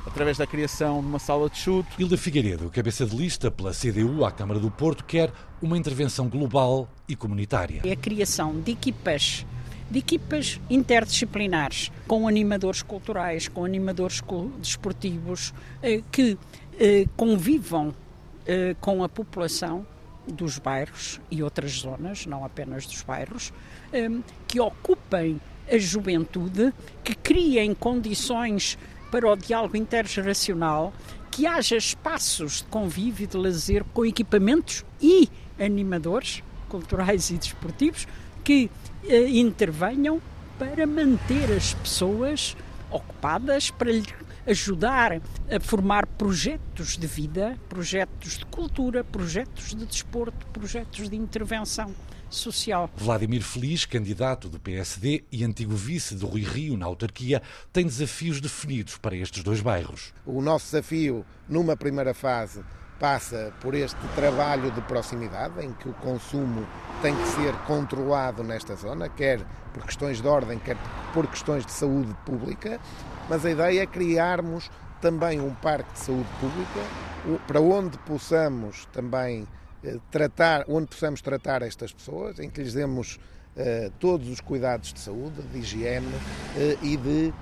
através 0.07 0.39
da 0.39 0.47
criação 0.47 1.01
de 1.01 1.07
uma 1.07 1.19
sala 1.19 1.51
de 1.51 1.59
chute. 1.59 1.89
Hilda 1.99 2.17
Figueiredo, 2.17 2.71
cabeça 2.71 3.05
de 3.05 3.17
lista 3.17 3.51
pela 3.51 3.73
CDU 3.73 4.25
à 4.25 4.31
Câmara 4.31 4.61
do 4.61 4.71
Porto, 4.71 5.05
quer 5.05 5.33
uma 5.61 5.77
intervenção 5.77 6.29
global 6.29 6.89
e 7.13 7.17
comunitária. 7.17 7.83
É 7.85 7.93
a 7.93 7.97
criação 7.97 8.61
de 8.61 8.73
equipas 8.73 9.47
de 9.93 9.99
equipas 9.99 10.59
interdisciplinares, 10.71 11.93
com 12.09 12.27
animadores 12.27 12.83
culturais, 12.83 13.47
com 13.47 13.63
animadores 13.63 14.23
desportivos, 14.59 15.53
eh, 15.83 16.01
que 16.11 16.39
eh, 16.81 17.05
convivam 17.15 17.95
eh, 18.47 18.75
com 18.81 19.05
a 19.05 19.09
população 19.09 19.87
dos 20.27 20.59
bairros 20.59 21.21
e 21.31 21.43
outras 21.43 21.73
zonas, 21.73 22.25
não 22.25 22.43
apenas 22.43 22.87
dos 22.87 23.03
bairros, 23.03 23.53
que 24.47 24.61
ocupem 24.61 25.41
a 25.71 25.77
juventude, 25.77 26.73
que 27.03 27.13
criem 27.13 27.75
condições 27.75 28.79
para 29.11 29.29
o 29.29 29.37
diálogo 29.37 29.77
intergeracional, 29.77 30.95
que 31.29 31.45
haja 31.45 31.77
espaços 31.77 32.59
de 32.59 32.65
convívio 32.65 33.25
e 33.25 33.27
de 33.27 33.37
lazer 33.37 33.85
com 33.93 34.07
equipamentos 34.07 34.85
e 35.01 35.29
animadores 35.59 36.43
culturais 36.73 37.29
e 37.29 37.35
desportivos 37.35 38.09
que 38.43 38.71
eh, 39.05 39.29
intervenham 39.29 40.23
para 40.59 40.87
manter 40.87 41.53
as 41.53 41.75
pessoas 41.75 42.57
ocupadas, 42.91 43.71
para 43.71 43.93
lhe 43.93 44.03
ajudar 44.47 45.21
a 45.51 45.61
formar 45.61 46.07
projetos 46.07 46.97
de 46.97 47.07
vida, 47.07 47.59
projetos 47.69 48.39
de 48.39 48.47
cultura, 48.47 49.05
projetos 49.05 49.75
de 49.75 49.85
desporto, 49.85 50.47
projetos 50.47 51.11
de 51.11 51.15
intervenção 51.15 51.95
social. 52.31 52.91
Vladimir 52.97 53.43
Feliz, 53.43 53.85
candidato 53.85 54.49
do 54.49 54.59
PSD 54.59 55.25
e 55.31 55.45
antigo 55.45 55.77
vice 55.77 56.15
de 56.15 56.25
Rui 56.25 56.43
Rio 56.43 56.79
na 56.79 56.87
autarquia, 56.87 57.43
tem 57.71 57.85
desafios 57.85 58.41
definidos 58.41 58.97
para 58.97 59.15
estes 59.15 59.43
dois 59.45 59.61
bairros. 59.61 60.15
O 60.25 60.41
nosso 60.41 60.65
desafio, 60.65 61.25
numa 61.47 61.77
primeira 61.77 62.15
fase, 62.15 62.65
passa 63.03 63.53
por 63.61 63.75
este 63.75 63.99
trabalho 64.15 64.71
de 64.71 64.81
proximidade, 64.83 65.61
em 65.61 65.73
que 65.73 65.89
o 65.89 65.93
consumo 65.95 66.65
tem 67.03 67.13
que 67.13 67.27
ser 67.31 67.53
controlado 67.67 68.45
nesta 68.45 68.77
zona, 68.77 69.09
quer 69.09 69.41
por 69.75 69.85
questões 69.85 70.23
de 70.23 70.29
ordem, 70.29 70.57
quer 70.61 70.77
por 71.13 71.27
questões 71.27 71.67
de 71.67 71.73
saúde 71.73 72.15
pública, 72.25 72.79
mas 73.29 73.45
a 73.45 73.51
ideia 73.51 73.83
é 73.83 73.87
criarmos 73.87 74.71
também 75.01 75.41
um 75.41 75.53
parque 75.53 75.93
de 75.95 75.99
saúde 75.99 76.29
pública 76.39 77.41
para 77.49 77.61
onde 77.61 77.99
possamos 77.99 78.87
também 78.93 79.49
eh, 79.83 79.99
tratar, 80.09 80.65
onde 80.69 80.87
possamos 80.87 81.21
tratar 81.21 81.63
estas 81.63 81.93
pessoas, 81.93 82.39
em 82.39 82.49
que 82.49 82.63
lhes 82.63 82.73
demos 82.73 83.17
uh, 83.57 83.91
todos 83.99 84.29
os 84.29 84.41
cuidados 84.41 84.93
de 84.93 85.01
saúde, 85.01 85.43
de 85.43 85.59
higiene 85.59 86.07
uh, 86.07 86.85
e 86.85 86.97
de 86.97 87.35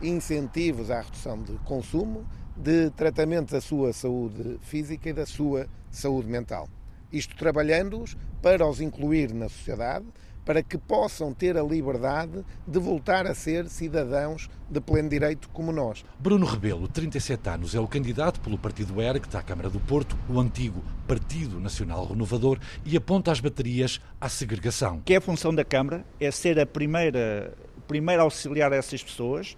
incentivos 0.00 0.92
à 0.92 1.00
redução 1.00 1.42
de 1.42 1.52
consumo, 1.64 2.24
de 2.56 2.90
tratamento 2.90 3.52
da 3.52 3.60
sua 3.60 3.92
saúde 3.92 4.58
física 4.62 5.10
e 5.10 5.12
da 5.12 5.26
sua 5.26 5.66
saúde 5.90 6.28
mental. 6.28 6.68
Isto 7.12 7.36
trabalhando-os 7.36 8.16
para 8.42 8.66
os 8.66 8.80
incluir 8.80 9.32
na 9.32 9.48
sociedade, 9.48 10.06
para 10.46 10.62
que 10.62 10.78
possam 10.78 11.34
ter 11.34 11.58
a 11.58 11.62
liberdade 11.62 12.44
de 12.66 12.78
voltar 12.78 13.26
a 13.26 13.34
ser 13.34 13.68
cidadãos 13.68 14.48
de 14.70 14.80
pleno 14.80 15.08
direito 15.08 15.48
como 15.48 15.72
nós. 15.72 16.04
Bruno 16.20 16.46
Rebelo, 16.46 16.86
37 16.86 17.48
anos, 17.48 17.74
é 17.74 17.80
o 17.80 17.88
candidato 17.88 18.40
pelo 18.40 18.56
Partido 18.56 18.94
está 19.24 19.40
à 19.40 19.42
Câmara 19.42 19.68
do 19.68 19.80
Porto, 19.80 20.16
o 20.28 20.38
antigo 20.38 20.84
Partido 21.06 21.58
Nacional 21.58 22.06
Renovador, 22.06 22.60
e 22.84 22.96
aponta 22.96 23.32
as 23.32 23.40
baterias 23.40 24.00
à 24.20 24.28
segregação. 24.28 25.02
Que 25.04 25.14
é 25.14 25.16
a 25.16 25.20
função 25.20 25.52
da 25.52 25.64
Câmara 25.64 26.04
é 26.20 26.30
ser 26.30 26.60
a 26.60 26.66
primeira, 26.66 27.52
o 27.76 27.80
primeiro 27.80 28.22
auxiliar 28.22 28.72
a 28.72 28.76
essas 28.76 29.02
pessoas, 29.02 29.56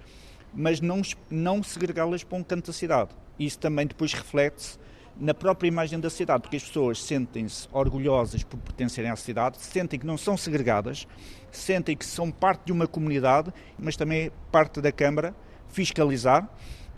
mas 0.54 0.80
não, 0.80 1.02
não 1.30 1.62
segregá-las 1.62 2.24
para 2.24 2.38
um 2.38 2.42
canto 2.42 2.66
da 2.66 2.72
cidade. 2.72 3.10
Isso 3.38 3.58
também 3.58 3.86
depois 3.86 4.12
reflete-se 4.12 4.78
na 5.16 5.34
própria 5.34 5.68
imagem 5.68 5.98
da 5.98 6.10
cidade, 6.10 6.42
porque 6.42 6.56
as 6.56 6.62
pessoas 6.62 7.02
sentem-se 7.02 7.68
orgulhosas 7.72 8.44
por 8.44 8.56
pertencerem 8.58 9.10
à 9.10 9.16
cidade, 9.16 9.58
sentem 9.58 9.98
que 9.98 10.06
não 10.06 10.16
são 10.16 10.36
segregadas, 10.36 11.06
sentem 11.50 11.96
que 11.96 12.06
são 12.06 12.30
parte 12.30 12.66
de 12.66 12.72
uma 12.72 12.86
comunidade, 12.86 13.52
mas 13.78 13.96
também 13.96 14.30
parte 14.52 14.80
da 14.80 14.92
Câmara 14.92 15.34
fiscalizar 15.68 16.48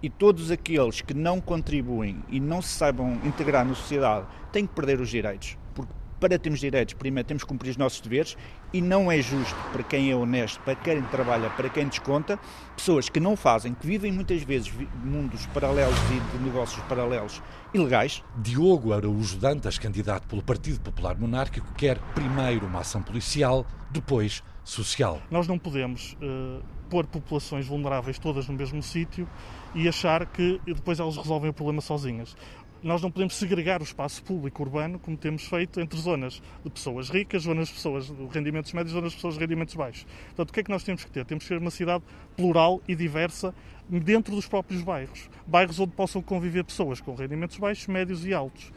e 0.02 0.08
todos 0.08 0.50
aqueles 0.50 1.00
que 1.00 1.14
não 1.14 1.40
contribuem 1.40 2.22
e 2.28 2.40
não 2.40 2.62
se 2.62 2.68
saibam 2.68 3.20
integrar 3.24 3.64
na 3.64 3.74
sociedade 3.74 4.26
têm 4.52 4.66
que 4.66 4.74
perder 4.74 5.00
os 5.00 5.08
direitos 5.08 5.56
para 6.20 6.38
termos 6.38 6.60
direitos, 6.60 6.94
primeiro 6.94 7.26
temos 7.26 7.42
que 7.42 7.48
cumprir 7.48 7.70
os 7.70 7.76
nossos 7.76 8.00
deveres 8.00 8.36
e 8.72 8.80
não 8.80 9.10
é 9.10 9.20
justo 9.22 9.56
para 9.72 9.82
quem 9.82 10.10
é 10.10 10.14
honesto, 10.14 10.60
para 10.60 10.74
quem 10.74 11.02
trabalha, 11.04 11.48
para 11.50 11.68
quem 11.70 11.88
desconta, 11.88 12.38
pessoas 12.76 13.08
que 13.08 13.18
não 13.18 13.36
fazem, 13.36 13.74
que 13.74 13.86
vivem 13.86 14.12
muitas 14.12 14.42
vezes 14.42 14.70
mundos 15.02 15.46
paralelos 15.46 15.98
e 16.10 16.36
de 16.36 16.44
negócios 16.44 16.82
paralelos 16.84 17.42
ilegais. 17.72 18.22
Diogo 18.36 18.92
Araújo 18.92 19.38
Dantas, 19.38 19.78
candidato 19.78 20.28
pelo 20.28 20.42
Partido 20.42 20.80
Popular 20.80 21.18
Monárquico, 21.18 21.72
quer 21.74 21.98
primeiro 22.14 22.66
uma 22.66 22.80
ação 22.80 23.02
policial, 23.02 23.66
depois 23.90 24.42
social. 24.62 25.20
Nós 25.30 25.48
não 25.48 25.58
podemos 25.58 26.16
uh, 26.20 26.62
pôr 26.88 27.06
populações 27.06 27.66
vulneráveis 27.66 28.18
todas 28.18 28.46
no 28.46 28.54
mesmo 28.54 28.82
sítio 28.82 29.26
e 29.74 29.88
achar 29.88 30.26
que 30.26 30.60
depois 30.66 31.00
elas 31.00 31.16
resolvem 31.16 31.50
o 31.50 31.52
problema 31.52 31.80
sozinhas 31.80 32.36
nós 32.82 33.02
não 33.02 33.10
podemos 33.10 33.34
segregar 33.34 33.80
o 33.80 33.84
espaço 33.84 34.22
público 34.22 34.62
urbano 34.62 34.98
como 34.98 35.16
temos 35.16 35.44
feito 35.44 35.80
entre 35.80 35.98
zonas 35.98 36.42
de 36.64 36.70
pessoas 36.70 37.10
ricas, 37.10 37.42
zonas 37.42 37.68
de 37.68 37.74
pessoas 37.74 38.06
de 38.06 38.26
rendimentos 38.32 38.72
médios, 38.72 38.92
zonas 38.92 39.10
de 39.10 39.16
pessoas 39.16 39.34
de 39.34 39.40
rendimentos 39.40 39.74
baixos. 39.74 40.06
Portanto, 40.26 40.50
o 40.50 40.52
que 40.52 40.60
é 40.60 40.62
que 40.62 40.70
nós 40.70 40.82
temos 40.82 41.04
que 41.04 41.10
ter? 41.10 41.24
Temos 41.24 41.44
que 41.44 41.48
ter 41.48 41.58
uma 41.58 41.70
cidade 41.70 42.02
plural 42.36 42.80
e 42.88 42.94
diversa 42.94 43.54
dentro 43.88 44.34
dos 44.34 44.46
próprios 44.46 44.82
bairros. 44.82 45.28
Bairros 45.46 45.78
onde 45.78 45.92
possam 45.92 46.22
conviver 46.22 46.64
pessoas 46.64 47.00
com 47.00 47.14
rendimentos 47.14 47.58
baixos, 47.58 47.86
médios 47.86 48.24
e 48.24 48.32
altos. 48.32 48.72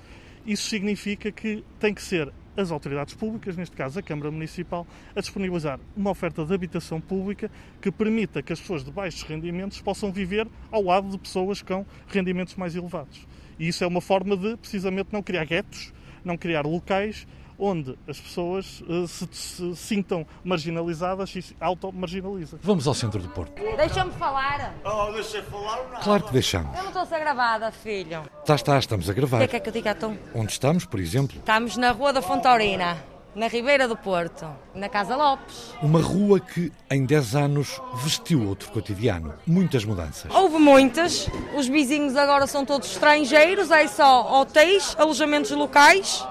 Isso 0.45 0.69
significa 0.69 1.31
que 1.31 1.63
tem 1.79 1.93
que 1.93 2.01
ser 2.01 2.31
as 2.55 2.71
autoridades 2.71 3.13
públicas, 3.13 3.57
neste 3.57 3.75
caso 3.75 3.99
a 3.99 4.03
Câmara 4.03 4.29
Municipal, 4.29 4.85
a 5.15 5.21
disponibilizar 5.21 5.79
uma 5.95 6.11
oferta 6.11 6.45
de 6.45 6.53
habitação 6.53 7.01
pública 7.01 7.49
que 7.81 7.91
permita 7.91 8.43
que 8.43 8.53
as 8.53 8.59
pessoas 8.59 8.83
de 8.83 8.91
baixos 8.91 9.23
rendimentos 9.23 9.81
possam 9.81 10.11
viver 10.11 10.47
ao 10.71 10.83
lado 10.83 11.09
de 11.09 11.17
pessoas 11.17 11.61
com 11.61 11.85
rendimentos 12.07 12.55
mais 12.55 12.75
elevados. 12.75 13.25
E 13.63 13.69
isso 13.69 13.81
é 13.81 13.87
uma 13.87 14.01
forma 14.01 14.35
de, 14.35 14.57
precisamente, 14.57 15.13
não 15.13 15.23
criar 15.23 15.45
guetos, 15.45 15.93
não 16.21 16.35
criar 16.35 16.65
locais 16.65 17.25
onde 17.57 17.97
as 18.05 18.19
pessoas 18.19 18.81
uh, 18.81 19.07
se, 19.07 19.25
se, 19.31 19.75
sintam 19.77 20.27
marginalizadas 20.43 21.33
e 21.33 21.41
se 21.41 21.55
auto-marginalizam. 21.61 22.59
Vamos 22.61 22.85
ao 22.87 22.93
centro 22.93 23.21
do 23.21 23.29
Porto. 23.29 23.53
Deixa-me 23.77 24.11
falar. 24.11 24.75
Oh, 24.83 25.13
deixa 25.13 25.41
falar 25.43 25.79
ou 25.79 25.89
não? 25.93 26.01
Claro 26.01 26.23
que 26.23 26.33
deixamos. 26.33 26.75
Eu 26.75 26.81
não 26.81 26.89
estou 26.89 27.03
a 27.03 27.05
ser 27.05 27.19
gravada, 27.19 27.71
filho. 27.71 28.23
Está, 28.41 28.55
está, 28.55 28.77
estamos 28.77 29.09
a 29.09 29.13
gravar. 29.13 29.37
O 29.37 29.39
que 29.39 29.45
é 29.45 29.47
que 29.47 29.55
é 29.55 29.59
que 29.61 29.69
eu 29.69 29.73
diga, 29.73 29.91
então? 29.91 30.17
Onde 30.35 30.51
estamos, 30.51 30.83
por 30.83 30.99
exemplo? 30.99 31.37
Estamos 31.37 31.77
na 31.77 31.91
Rua 31.91 32.11
da 32.11 32.21
Fontaurina 32.21 33.12
na 33.35 33.47
Ribeira 33.47 33.87
do 33.87 33.97
Porto, 33.97 34.47
na 34.75 34.87
Casa 34.87 35.15
Lopes. 35.15 35.73
Uma 35.81 36.01
rua 36.01 36.39
que 36.39 36.71
em 36.89 37.05
10 37.05 37.35
anos 37.35 37.81
vestiu 38.03 38.47
outro 38.47 38.71
cotidiano. 38.71 39.33
Muitas 39.45 39.83
mudanças. 39.85 40.33
Houve 40.33 40.57
muitas. 40.57 41.27
Os 41.55 41.67
vizinhos 41.67 42.15
agora 42.15 42.45
são 42.47 42.65
todos 42.65 42.91
estrangeiros, 42.91 43.71
é 43.71 43.87
só 43.87 44.41
hotéis, 44.41 44.95
alojamentos 44.97 45.51
locais. 45.51 46.25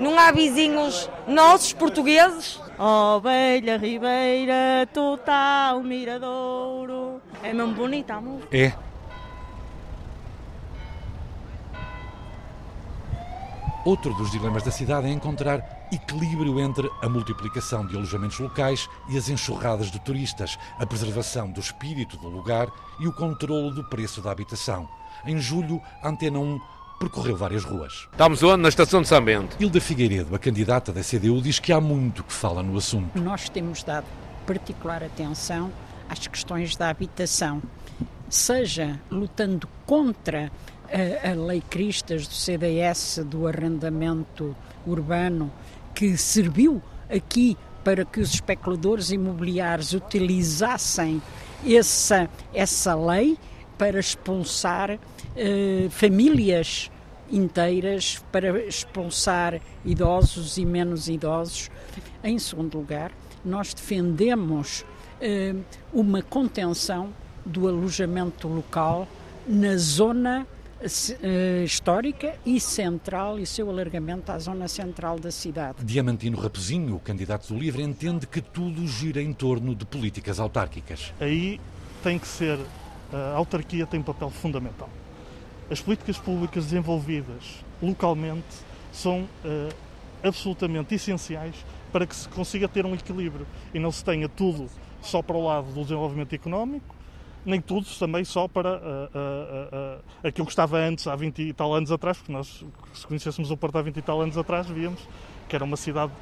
Não 0.00 0.18
há 0.18 0.32
vizinhos 0.32 1.08
nossos, 1.28 1.72
portugueses. 1.72 2.60
Oh, 2.78 3.20
Velha 3.20 3.76
Ribeira, 3.76 4.88
total 4.92 5.82
miradouro. 5.82 7.20
É 7.42 7.52
mesmo 7.52 7.74
bonita, 7.74 8.14
amor. 8.14 8.40
É. 8.50 8.72
Outro 13.84 14.12
dos 14.12 14.30
dilemas 14.30 14.62
da 14.62 14.70
cidade 14.70 15.06
é 15.06 15.10
encontrar 15.10 15.88
equilíbrio 15.90 16.60
entre 16.60 16.90
a 17.00 17.08
multiplicação 17.08 17.86
de 17.86 17.96
alojamentos 17.96 18.38
locais 18.38 18.86
e 19.08 19.16
as 19.16 19.30
enxurradas 19.30 19.90
de 19.90 19.98
turistas, 20.00 20.58
a 20.78 20.84
preservação 20.84 21.50
do 21.50 21.60
espírito 21.60 22.18
do 22.18 22.28
lugar 22.28 22.68
e 22.98 23.08
o 23.08 23.12
controlo 23.12 23.70
do 23.70 23.82
preço 23.84 24.20
da 24.20 24.30
habitação. 24.30 24.86
Em 25.24 25.38
julho, 25.38 25.80
a 26.02 26.10
Antena 26.10 26.38
1 26.38 26.60
percorreu 26.98 27.34
várias 27.34 27.64
ruas. 27.64 28.06
Estamos 28.12 28.42
onde? 28.42 28.62
Na 28.62 28.68
estação 28.68 29.00
de 29.00 29.08
São 29.08 29.24
Bento. 29.24 29.56
Hilda 29.58 29.80
Figueiredo, 29.80 30.34
a 30.34 30.38
candidata 30.38 30.92
da 30.92 31.00
CDU, 31.00 31.40
diz 31.40 31.58
que 31.58 31.72
há 31.72 31.80
muito 31.80 32.22
que 32.22 32.34
fala 32.34 32.62
no 32.62 32.76
assunto. 32.76 33.18
Nós 33.18 33.48
temos 33.48 33.82
dado 33.82 34.04
particular 34.46 35.02
atenção 35.02 35.72
às 36.06 36.26
questões 36.26 36.76
da 36.76 36.90
habitação, 36.90 37.62
seja 38.28 39.00
lutando 39.10 39.66
contra 39.86 40.52
a, 40.90 41.30
a 41.30 41.34
lei 41.34 41.62
Cristas 41.68 42.26
do 42.26 42.34
CDS 42.34 43.20
do 43.24 43.46
arrendamento 43.46 44.56
urbano 44.86 45.50
que 45.94 46.16
serviu 46.16 46.82
aqui 47.08 47.56
para 47.84 48.04
que 48.04 48.20
os 48.20 48.34
especuladores 48.34 49.10
imobiliários 49.10 49.92
utilizassem 49.94 51.22
essa, 51.66 52.28
essa 52.52 52.94
lei 52.94 53.38
para 53.78 53.98
expulsar 53.98 54.98
eh, 55.36 55.88
famílias 55.90 56.90
inteiras, 57.30 58.22
para 58.30 58.62
expulsar 58.66 59.60
idosos 59.84 60.58
e 60.58 60.64
menos 60.66 61.08
idosos. 61.08 61.70
Em 62.22 62.38
segundo 62.38 62.76
lugar, 62.76 63.12
nós 63.44 63.72
defendemos 63.72 64.84
eh, 65.20 65.54
uma 65.92 66.22
contenção 66.22 67.14
do 67.44 67.68
alojamento 67.68 68.48
local 68.48 69.08
na 69.46 69.76
zona 69.76 70.46
histórica 71.64 72.34
e 72.44 72.58
central 72.58 73.38
e 73.38 73.46
seu 73.46 73.68
alargamento 73.68 74.32
à 74.32 74.38
zona 74.38 74.66
central 74.66 75.18
da 75.18 75.30
cidade. 75.30 75.84
Diamantino 75.84 76.38
Raposinho, 76.38 76.96
o 76.96 77.00
candidato 77.00 77.52
do 77.52 77.58
LIVRE, 77.58 77.82
entende 77.82 78.26
que 78.26 78.40
tudo 78.40 78.86
gira 78.86 79.20
em 79.20 79.32
torno 79.32 79.74
de 79.74 79.84
políticas 79.84 80.40
autárquicas. 80.40 81.12
Aí 81.20 81.60
tem 82.02 82.18
que 82.18 82.26
ser, 82.26 82.58
a 83.12 83.36
autarquia 83.36 83.86
tem 83.86 84.00
um 84.00 84.02
papel 84.02 84.30
fundamental. 84.30 84.88
As 85.70 85.80
políticas 85.80 86.18
públicas 86.18 86.64
desenvolvidas 86.64 87.64
localmente 87.82 88.46
são 88.92 89.22
uh, 89.44 89.74
absolutamente 90.22 90.94
essenciais 90.94 91.54
para 91.92 92.06
que 92.06 92.14
se 92.14 92.28
consiga 92.28 92.66
ter 92.68 92.86
um 92.86 92.94
equilíbrio 92.94 93.46
e 93.74 93.78
não 93.78 93.92
se 93.92 94.04
tenha 94.04 94.28
tudo 94.28 94.68
só 95.02 95.22
para 95.22 95.36
o 95.36 95.44
lado 95.44 95.72
do 95.72 95.82
desenvolvimento 95.82 96.34
económico 96.34 96.99
nem 97.44 97.60
tudo 97.60 97.86
também 97.98 98.24
só 98.24 98.46
para 98.46 98.76
uh, 98.76 98.78
uh, 98.78 100.28
aquilo 100.28 100.46
que 100.46 100.52
estava 100.52 100.78
antes, 100.78 101.06
há 101.06 101.16
20 101.16 101.40
e 101.40 101.52
tal 101.52 101.74
anos 101.74 101.90
atrás, 101.90 102.18
porque 102.18 102.32
nós, 102.32 102.64
se 102.92 103.06
conhecêssemos 103.06 103.50
o 103.50 103.56
Porto 103.56 103.76
há 103.76 103.82
20 103.82 103.96
e 103.96 104.02
tal 104.02 104.20
anos 104.20 104.36
atrás, 104.36 104.66
víamos 104.66 105.00
que 105.50 105.56
era 105.56 105.64
uma 105.64 105.76
cidade 105.76 106.12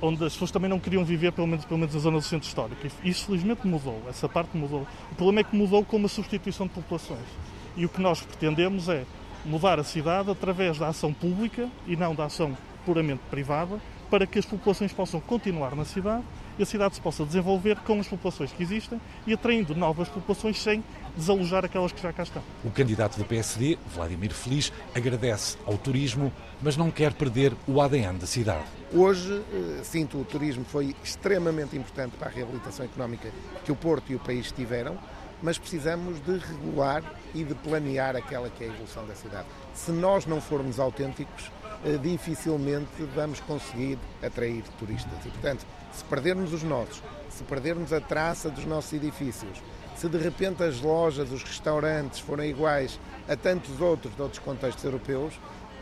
onde 0.00 0.24
as 0.24 0.32
pessoas 0.32 0.52
também 0.52 0.70
não 0.70 0.78
queriam 0.78 1.04
viver, 1.04 1.32
pelo 1.32 1.48
menos, 1.48 1.64
pelo 1.64 1.78
menos 1.78 1.92
na 1.92 2.00
zona 2.00 2.18
do 2.18 2.22
centro 2.22 2.46
histórico. 2.46 2.86
E 3.02 3.10
isso 3.10 3.26
felizmente 3.26 3.66
mudou, 3.66 4.00
essa 4.08 4.28
parte 4.28 4.56
mudou. 4.56 4.86
O 5.10 5.14
problema 5.16 5.40
é 5.40 5.44
que 5.44 5.56
mudou 5.56 5.84
com 5.84 5.96
uma 5.96 6.08
substituição 6.08 6.68
de 6.68 6.72
populações. 6.72 7.26
E 7.76 7.84
o 7.84 7.88
que 7.88 8.00
nós 8.00 8.20
pretendemos 8.20 8.88
é 8.88 9.04
mudar 9.44 9.80
a 9.80 9.84
cidade 9.84 10.30
através 10.30 10.78
da 10.78 10.88
ação 10.88 11.12
pública 11.12 11.68
e 11.86 11.96
não 11.96 12.14
da 12.14 12.26
ação 12.26 12.56
puramente 12.86 13.22
privada, 13.28 13.80
para 14.10 14.26
que 14.26 14.38
as 14.38 14.46
populações 14.46 14.92
possam 14.92 15.20
continuar 15.20 15.74
na 15.74 15.84
cidade 15.84 16.24
e 16.58 16.62
a 16.62 16.66
cidade 16.66 16.96
se 16.96 17.00
possa 17.00 17.24
desenvolver 17.24 17.76
com 17.80 18.00
as 18.00 18.08
populações 18.08 18.50
que 18.52 18.62
existem 18.62 19.00
e 19.26 19.32
atraindo 19.32 19.74
novas 19.74 20.08
populações 20.08 20.60
sem 20.60 20.82
desalojar 21.16 21.64
aquelas 21.64 21.92
que 21.92 22.02
já 22.02 22.12
cá 22.12 22.22
estão. 22.22 22.42
O 22.64 22.70
candidato 22.70 23.16
do 23.16 23.24
PSD, 23.24 23.78
Vladimir 23.94 24.32
Feliz, 24.32 24.72
agradece 24.94 25.56
ao 25.66 25.76
turismo, 25.76 26.32
mas 26.60 26.76
não 26.76 26.90
quer 26.90 27.12
perder 27.12 27.54
o 27.66 27.80
ADN 27.80 28.18
da 28.18 28.26
cidade. 28.26 28.64
Hoje, 28.92 29.42
eh, 29.52 29.80
sinto, 29.84 30.18
o 30.18 30.24
turismo 30.24 30.64
foi 30.64 30.96
extremamente 31.04 31.76
importante 31.76 32.16
para 32.16 32.28
a 32.28 32.30
reabilitação 32.30 32.86
económica 32.86 33.30
que 33.64 33.70
o 33.70 33.76
Porto 33.76 34.10
e 34.10 34.14
o 34.14 34.18
país 34.18 34.50
tiveram, 34.50 34.98
mas 35.42 35.58
precisamos 35.58 36.20
de 36.20 36.38
regular 36.38 37.02
e 37.34 37.44
de 37.44 37.54
planear 37.54 38.16
aquela 38.16 38.48
que 38.50 38.64
é 38.64 38.68
a 38.68 38.70
evolução 38.70 39.06
da 39.06 39.14
cidade. 39.14 39.46
Se 39.74 39.92
nós 39.92 40.26
não 40.26 40.40
formos 40.40 40.80
autênticos, 40.80 41.50
dificilmente 42.02 43.02
vamos 43.14 43.40
conseguir 43.40 43.98
atrair 44.22 44.62
turistas. 44.78 45.18
E, 45.24 45.28
portanto, 45.28 45.66
se 45.92 46.04
perdermos 46.04 46.52
os 46.52 46.62
nossos, 46.62 47.02
se 47.30 47.42
perdermos 47.44 47.92
a 47.92 48.00
traça 48.00 48.50
dos 48.50 48.64
nossos 48.64 48.92
edifícios, 48.92 49.62
se 49.96 50.08
de 50.08 50.18
repente 50.18 50.62
as 50.62 50.80
lojas, 50.80 51.30
os 51.32 51.42
restaurantes 51.42 52.20
forem 52.20 52.50
iguais 52.50 53.00
a 53.28 53.36
tantos 53.36 53.80
outros 53.80 54.14
de 54.14 54.22
outros 54.22 54.40
contextos 54.40 54.84
europeus, 54.84 55.34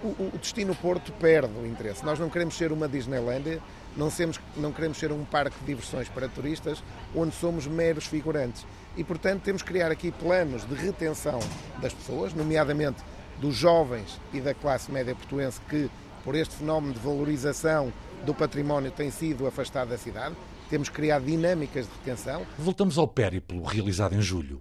o, 0.02 0.08
o 0.34 0.38
destino 0.38 0.74
Porto 0.74 1.12
perde 1.12 1.52
o 1.58 1.66
interesse. 1.66 2.04
Nós 2.04 2.18
não 2.18 2.28
queremos 2.28 2.56
ser 2.56 2.72
uma 2.72 2.88
Disneylandia, 2.88 3.60
não, 3.96 4.08
não 4.56 4.72
queremos 4.72 4.98
ser 4.98 5.10
um 5.10 5.24
parque 5.24 5.58
de 5.60 5.66
diversões 5.66 6.08
para 6.08 6.28
turistas 6.28 6.82
onde 7.14 7.34
somos 7.34 7.66
meros 7.66 8.06
figurantes. 8.06 8.66
E, 8.96 9.04
portanto, 9.04 9.42
temos 9.42 9.62
que 9.62 9.68
criar 9.68 9.90
aqui 9.90 10.10
planos 10.10 10.66
de 10.66 10.74
retenção 10.74 11.40
das 11.80 11.92
pessoas, 11.92 12.32
nomeadamente 12.34 13.02
dos 13.40 13.54
jovens 13.54 14.20
e 14.32 14.40
da 14.40 14.54
classe 14.54 14.90
média 14.90 15.14
portuense 15.14 15.60
que, 15.68 15.90
por 16.24 16.34
este 16.34 16.56
fenómeno 16.56 16.94
de 16.94 17.00
valorização 17.00 17.92
do 18.24 18.34
património, 18.34 18.90
tem 18.90 19.10
sido 19.10 19.46
afastado 19.46 19.90
da 19.90 19.98
cidade. 19.98 20.34
Temos 20.68 20.88
criado 20.88 21.24
dinâmicas 21.24 21.86
de 21.86 21.92
retenção. 21.98 22.42
Voltamos 22.58 22.98
ao 22.98 23.06
périplo 23.06 23.62
realizado 23.62 24.14
em 24.14 24.20
julho. 24.20 24.58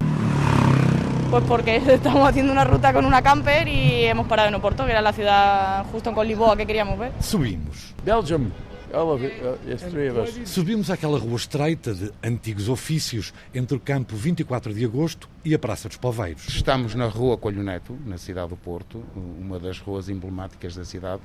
Pues 1.32 1.44
porque 1.46 1.78
estamos 1.88 2.28
haciendo 2.28 2.52
una 2.52 2.64
ruta 2.64 2.94
con 2.94 3.06
una 3.06 3.22
camper 3.22 3.68
y 3.68 4.06
hemos 4.06 4.28
parado 4.28 4.50
en 4.50 4.56
Oporto, 4.56 4.86
que 4.86 4.92
era 4.92 5.02
la 5.02 5.14
ciudad 5.14 5.86
justo 5.92 6.14
con 6.14 6.28
Lisboa 6.28 6.56
que 6.56 6.66
queríamos 6.66 7.00
ver. 7.00 7.12
Subimos. 7.20 7.96
Belgium. 8.04 8.52
Us. 9.04 10.50
Subimos 10.50 10.90
àquela 10.90 11.18
rua 11.20 11.36
estreita 11.36 11.94
de 11.94 12.12
antigos 12.24 12.70
ofícios 12.70 13.34
entre 13.54 13.76
o 13.76 13.80
campo 13.80 14.16
24 14.16 14.74
de 14.74 14.86
agosto 14.86 15.30
e 15.44 15.54
a 15.54 15.60
Praça 15.60 15.90
dos 15.90 15.98
Poveiros. 15.98 16.48
Estamos 16.48 16.96
na 16.96 17.08
Rua 17.08 17.38
Colho 17.38 17.62
Neto, 17.62 17.98
na 18.06 18.18
cidade 18.18 18.50
do 18.50 18.58
Porto, 18.58 19.04
uma 19.16 19.60
das 19.60 19.80
ruas 19.80 20.08
emblemáticas 20.08 20.76
da 20.76 20.86
cidade, 20.86 21.22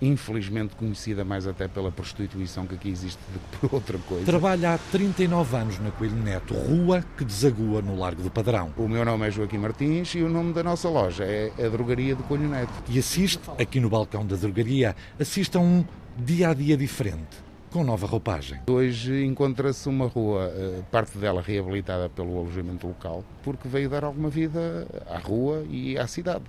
infelizmente 0.00 0.74
conhecida 0.76 1.24
mais 1.24 1.46
até 1.46 1.66
pela 1.68 1.90
prostituição 1.90 2.66
que 2.66 2.74
aqui 2.74 2.88
existe 2.88 3.18
do 3.32 3.38
que 3.38 3.68
por 3.68 3.74
outra 3.74 3.98
coisa. 3.98 4.24
Trabalha 4.24 4.74
há 4.74 4.78
39 4.78 5.56
anos 5.56 5.78
na 5.78 5.90
Coelho 5.90 6.16
Neto, 6.16 6.54
rua 6.54 7.04
que 7.16 7.24
desagua 7.24 7.82
no 7.82 7.98
Largo 7.98 8.22
do 8.22 8.30
Padrão. 8.30 8.72
O 8.76 8.88
meu 8.88 9.04
nome 9.04 9.26
é 9.26 9.30
Joaquim 9.30 9.58
Martins 9.58 10.14
e 10.14 10.22
o 10.22 10.28
nome 10.28 10.52
da 10.52 10.62
nossa 10.62 10.88
loja 10.88 11.24
é 11.24 11.52
a 11.58 11.68
Drogaria 11.68 12.14
de 12.14 12.22
Coelho 12.24 12.48
Neto. 12.48 12.72
E 12.88 12.98
assiste, 12.98 13.40
aqui 13.58 13.80
no 13.80 13.90
balcão 13.90 14.24
da 14.24 14.36
drogaria, 14.36 14.94
assiste 15.18 15.56
a 15.56 15.60
um 15.60 15.84
dia 16.16 16.50
a 16.50 16.54
dia 16.54 16.76
diferente. 16.76 17.48
Com 17.70 17.84
nova 17.84 18.06
roupagem. 18.06 18.60
Hoje 18.70 19.26
encontra-se 19.26 19.90
uma 19.90 20.06
rua, 20.06 20.50
eh, 20.54 20.80
parte 20.90 21.18
dela 21.18 21.42
reabilitada 21.42 22.08
pelo 22.08 22.38
alojamento 22.38 22.86
local, 22.86 23.22
porque 23.42 23.68
veio 23.68 23.90
dar 23.90 24.04
alguma 24.04 24.30
vida 24.30 24.86
à 25.06 25.18
rua 25.18 25.62
e 25.68 25.98
à 25.98 26.06
cidade. 26.06 26.44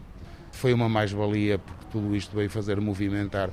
Foi 0.60 0.74
uma 0.74 0.89
mais-valia 0.89 1.58
porque 1.58 1.86
tudo 1.89 2.13
isto 2.13 2.36
veio 2.36 2.50
fazer 2.50 2.82
movimentar 2.82 3.50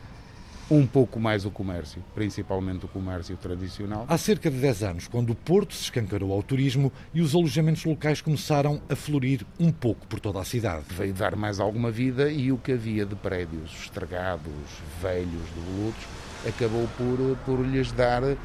um 0.69 0.85
pouco 0.85 1.21
mais 1.21 1.45
o 1.45 1.53
comércio, 1.53 2.03
principalmente 2.17 2.85
o 2.85 2.89
comércio 2.89 3.37
tradicional. 3.37 4.05
Há 4.09 4.19
cerca 4.19 4.51
de 4.51 4.57
10 4.57 4.83
anos, 4.83 5.07
quando 5.07 5.31
o 5.31 5.35
Porto 5.37 5.73
se 5.73 5.85
escancarou 5.85 6.33
ao 6.33 6.43
turismo 6.43 6.91
e 7.15 7.21
os 7.21 7.33
alojamentos 7.33 7.85
locais 7.85 8.21
começaram 8.21 8.83
a 8.91 8.97
florir 8.97 9.47
um 9.61 9.71
pouco 9.71 10.05
por 10.09 10.19
toda 10.19 10.41
a 10.41 10.45
cidade. 10.45 10.87
Veio 10.91 11.15
dar 11.15 11.37
mais 11.37 11.61
alguma 11.61 11.93
vida 11.93 12.29
e 12.29 12.51
o 12.51 12.59
que 12.59 12.73
havia 12.73 13.07
de 13.07 13.15
prédios 13.15 13.71
estragados, 13.85 14.53
velhos, 15.01 15.49
devolutos, 15.55 16.03
acabou 16.45 16.89
por, 16.99 17.37
por 17.47 17.65
lhes 17.65 17.93
dar 17.93 18.25
eh, 18.25 18.37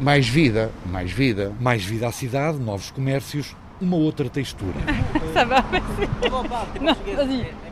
mais 0.00 0.28
vida, 0.28 0.70
mais 0.86 1.10
vida. 1.10 1.52
Mais 1.58 1.84
vida 1.84 2.06
à 2.06 2.12
cidade, 2.12 2.56
novos 2.56 2.92
comércios, 2.92 3.56
uma 3.80 3.96
outra 3.96 4.30
textura. 4.30 4.76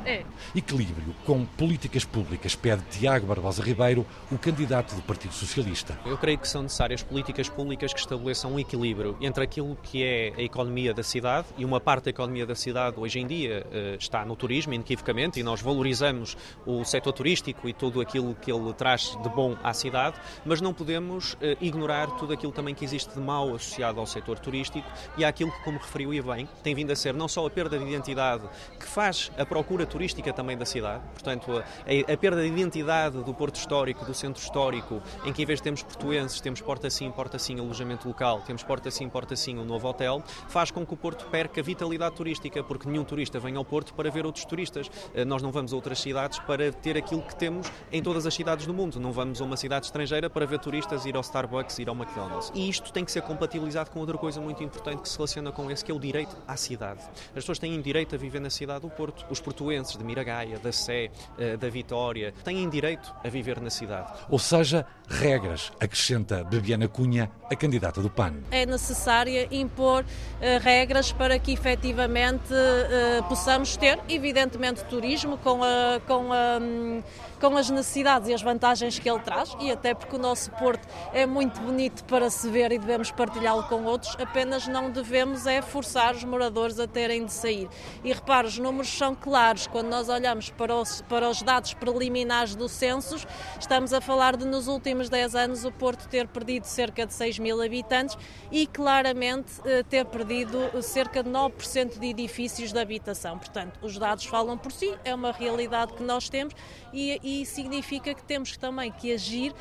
Equilíbrio 0.54 1.14
com 1.24 1.44
políticas 1.44 2.04
públicas, 2.04 2.54
pede 2.54 2.82
Tiago 2.90 3.26
Barbosa 3.26 3.62
Ribeiro, 3.62 4.06
o 4.30 4.38
candidato 4.38 4.94
do 4.94 5.02
Partido 5.02 5.34
Socialista. 5.34 5.98
Eu 6.04 6.18
creio 6.18 6.38
que 6.38 6.48
são 6.48 6.62
necessárias 6.62 7.02
políticas 7.02 7.48
públicas 7.48 7.92
que 7.92 8.00
estabeleçam 8.00 8.52
um 8.52 8.58
equilíbrio 8.58 9.16
entre 9.20 9.44
aquilo 9.44 9.76
que 9.82 10.02
é 10.02 10.32
a 10.36 10.42
economia 10.42 10.92
da 10.92 11.02
cidade, 11.02 11.46
e 11.56 11.64
uma 11.64 11.80
parte 11.80 12.04
da 12.04 12.10
economia 12.10 12.46
da 12.46 12.54
cidade 12.54 12.98
hoje 12.98 13.18
em 13.18 13.26
dia 13.26 13.66
eh, 13.72 13.96
está 13.98 14.24
no 14.24 14.36
turismo, 14.36 14.74
inequivocamente, 14.74 15.40
e 15.40 15.42
nós 15.42 15.60
valorizamos 15.60 16.36
o 16.66 16.84
setor 16.84 17.12
turístico 17.12 17.68
e 17.68 17.72
tudo 17.72 18.00
aquilo 18.00 18.34
que 18.34 18.52
ele 18.52 18.72
traz 18.74 19.16
de 19.22 19.28
bom 19.28 19.56
à 19.62 19.72
cidade, 19.72 20.16
mas 20.44 20.60
não 20.60 20.74
podemos 20.74 21.36
eh, 21.40 21.56
ignorar 21.60 22.10
tudo 22.12 22.32
aquilo 22.32 22.52
também 22.52 22.74
que 22.74 22.84
existe 22.84 23.14
de 23.14 23.20
mau 23.20 23.54
associado 23.54 24.00
ao 24.00 24.06
setor 24.06 24.38
turístico 24.38 24.88
e 25.16 25.24
àquilo 25.24 25.50
que, 25.50 25.62
como 25.62 25.78
referiu 25.78 26.12
e 26.12 26.20
bem, 26.20 26.48
tem 26.62 26.74
vindo 26.74 26.90
a 26.90 26.96
ser 26.96 27.14
não 27.14 27.28
só 27.28 27.46
a 27.46 27.50
perda 27.50 27.78
de 27.78 27.84
identidade 27.84 28.44
que 28.78 28.86
faz 28.86 29.30
a 29.38 29.44
procura 29.44 29.86
turística 29.94 30.32
também 30.32 30.58
da 30.58 30.64
cidade, 30.64 31.04
portanto, 31.12 31.62
a, 31.62 32.12
a, 32.12 32.16
perda 32.16 32.42
de 32.42 32.48
identidade 32.48 33.22
do 33.22 33.32
Porto 33.32 33.54
Histórico, 33.54 34.04
do 34.04 34.12
Centro 34.12 34.42
Histórico, 34.42 35.00
em 35.24 35.32
que 35.32 35.40
em 35.40 35.46
vez 35.46 35.60
de 35.60 35.62
termos 35.62 35.84
portuenses, 35.84 36.40
temos 36.40 36.60
porta 36.60 36.90
sim, 36.90 37.08
porta 37.12 37.38
sim, 37.38 37.60
alojamento 37.60 38.08
local, 38.08 38.42
temos 38.44 38.64
porta 38.64 38.90
sim, 38.90 39.08
porta 39.08 39.36
sim, 39.36 39.56
um 39.56 39.64
novo 39.64 39.86
hotel, 39.88 40.20
faz 40.48 40.72
com 40.72 40.84
que 40.84 40.92
o 40.92 40.96
Porto 40.96 41.26
perca 41.26 41.62
vitalidade 41.62 42.16
turística, 42.16 42.64
porque 42.64 42.88
nenhum 42.88 43.04
turista 43.04 43.38
vem 43.38 43.54
ao 43.54 43.64
Porto 43.64 43.94
para 43.94 44.10
ver 44.10 44.26
outros 44.26 44.44
turistas. 44.44 44.90
Eh, 45.14 45.24
nós 45.24 45.42
não 45.42 45.52
vamos 45.52 45.72
a 45.72 45.76
outras 45.76 46.00
cidades 46.00 46.38
para 46.40 46.72
ter 46.72 46.96
aquilo 46.96 47.22
que 47.22 47.36
temos 47.36 47.70
em 47.92 48.02
todas 48.02 48.26
as 48.26 48.34
cidades 48.34 48.66
do 48.66 48.74
mundo. 48.74 48.98
Não 48.98 49.12
vamos 49.12 49.40
a 49.40 49.44
uma 49.44 49.56
cidade 49.56 49.86
estrangeira 49.86 50.28
para 50.28 50.46
ver 50.46 50.58
turistas, 50.58 51.04
ir 51.06 51.14
ao 51.14 51.20
Starbucks, 51.20 51.78
ir 51.78 51.88
ao 51.88 51.94
McDonald's. 51.94 52.50
E 52.54 52.68
isto 52.68 52.92
tem 52.92 53.04
que 53.04 53.12
ser 53.12 53.22
compatibilizado 53.22 53.90
com 53.90 54.00
outra 54.00 54.16
coisa 54.16 54.40
muito 54.40 54.62
importante 54.62 55.02
que 55.02 55.08
se 55.08 55.16
relaciona 55.16 55.52
com 55.52 55.70
esse, 55.70 55.84
que 55.84 55.92
é 55.92 55.94
o 55.94 56.00
direito 56.00 56.36
à 56.46 56.56
cidade. 56.56 57.00
As 57.28 57.34
pessoas 57.34 57.58
têm 57.58 57.80
direito 57.80 58.14
a 58.14 58.18
viver 58.18 58.40
na 58.40 58.50
cidade 58.50 58.80
do 58.80 58.90
Porto. 58.90 59.26
Os 59.30 59.40
portuenses 59.40 59.83
de 59.92 60.02
Mira 60.04 60.24
Gaia, 60.24 60.58
da 60.58 60.72
Sé, 60.72 61.10
eh, 61.38 61.56
da 61.56 61.68
Vitória, 61.68 62.32
têm 62.42 62.68
direito 62.68 63.14
a 63.22 63.28
viver 63.28 63.60
na 63.60 63.70
cidade. 63.70 64.12
Ou 64.28 64.38
seja, 64.38 64.86
regras, 65.08 65.72
acrescenta 65.80 66.42
Bebiana 66.44 66.88
Cunha, 66.88 67.30
a 67.50 67.54
candidata 67.54 68.00
do 68.00 68.08
PAN. 68.08 68.34
É 68.50 68.64
necessária 68.64 69.46
impor 69.50 70.02
uh, 70.02 70.62
regras 70.62 71.12
para 71.12 71.38
que 71.38 71.52
efetivamente 71.52 72.52
uh, 72.52 73.22
possamos 73.28 73.76
ter, 73.76 74.00
evidentemente, 74.08 74.84
turismo 74.84 75.36
com, 75.38 75.62
a, 75.62 76.00
com, 76.06 76.32
a, 76.32 76.58
um, 76.60 77.02
com 77.40 77.56
as 77.56 77.68
necessidades 77.70 78.28
e 78.28 78.34
as 78.34 78.42
vantagens 78.42 78.98
que 78.98 79.08
ele 79.08 79.20
traz, 79.20 79.54
e 79.60 79.70
até 79.70 79.94
porque 79.94 80.16
o 80.16 80.18
nosso 80.18 80.50
Porto 80.52 80.86
é 81.12 81.26
muito 81.26 81.60
bonito 81.60 82.04
para 82.04 82.30
se 82.30 82.48
ver 82.48 82.72
e 82.72 82.78
devemos 82.78 83.10
partilhá-lo 83.10 83.64
com 83.64 83.84
outros, 83.84 84.16
apenas 84.18 84.66
não 84.66 84.90
devemos 84.90 85.46
é 85.46 85.60
forçar 85.60 86.14
os 86.14 86.24
moradores 86.24 86.78
a 86.80 86.86
terem 86.86 87.26
de 87.26 87.32
sair. 87.32 87.68
E 88.02 88.12
repare, 88.12 88.46
os 88.46 88.58
números 88.58 88.88
são 88.88 89.14
claros, 89.14 89.66
quando 89.74 89.88
nós 89.88 90.08
olhamos 90.08 90.50
para 90.50 90.72
os, 90.72 91.02
para 91.08 91.28
os 91.28 91.42
dados 91.42 91.74
preliminares 91.74 92.54
do 92.54 92.68
censo, 92.68 93.16
estamos 93.58 93.92
a 93.92 94.00
falar 94.00 94.36
de 94.36 94.44
nos 94.44 94.68
últimos 94.68 95.08
10 95.08 95.34
anos 95.34 95.64
o 95.64 95.72
Porto 95.72 96.06
ter 96.06 96.28
perdido 96.28 96.62
cerca 96.62 97.04
de 97.04 97.12
6 97.12 97.40
mil 97.40 97.60
habitantes 97.60 98.16
e 98.52 98.68
claramente 98.68 99.50
ter 99.88 100.04
perdido 100.04 100.80
cerca 100.80 101.24
de 101.24 101.28
9% 101.28 101.98
de 101.98 102.06
edifícios 102.06 102.72
de 102.72 102.78
habitação. 102.78 103.36
Portanto, 103.36 103.80
os 103.82 103.98
dados 103.98 104.24
falam 104.26 104.56
por 104.56 104.70
si, 104.70 104.94
é 105.04 105.12
uma 105.12 105.32
realidade 105.32 105.94
que 105.94 106.04
nós 106.04 106.28
temos 106.28 106.54
e, 106.92 107.40
e 107.40 107.44
significa 107.44 108.14
que 108.14 108.22
temos 108.22 108.56
também 108.56 108.92
que 108.92 109.12
agir 109.12 109.52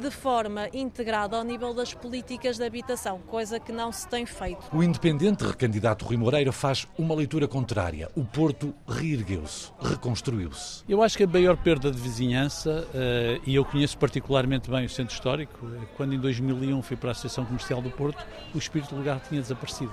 de 0.00 0.10
forma 0.10 0.68
integrada 0.72 1.36
ao 1.36 1.44
nível 1.44 1.74
das 1.74 1.92
políticas 1.92 2.56
de 2.56 2.64
habitação, 2.64 3.18
coisa 3.20 3.60
que 3.60 3.72
não 3.72 3.92
se 3.92 4.08
tem 4.08 4.24
feito. 4.24 4.64
O 4.72 4.82
independente 4.82 5.44
recandidato 5.44 6.04
Rui 6.04 6.16
Moreira 6.16 6.52
faz 6.52 6.86
uma 6.98 7.14
leitura 7.14 7.46
contrária. 7.46 8.08
O 8.16 8.24
Porto 8.24 8.74
reergueu-se, 8.88 9.70
reconstruiu-se. 9.80 10.82
Eu 10.88 11.02
acho 11.02 11.16
que 11.16 11.24
a 11.24 11.26
maior 11.26 11.56
perda 11.56 11.90
de 11.90 11.98
vizinhança, 11.98 12.86
uh, 12.88 13.42
e 13.46 13.54
eu 13.54 13.64
conheço 13.64 13.98
particularmente 13.98 14.70
bem 14.70 14.86
o 14.86 14.88
centro 14.88 15.14
histórico, 15.14 15.66
quando 15.96 16.14
em 16.14 16.18
2001 16.18 16.82
fui 16.82 16.96
para 16.96 17.10
a 17.10 17.12
Associação 17.12 17.44
Comercial 17.44 17.82
do 17.82 17.90
Porto, 17.90 18.24
o 18.54 18.58
espírito 18.58 18.96
legal 18.96 19.20
tinha 19.28 19.40
desaparecido. 19.40 19.92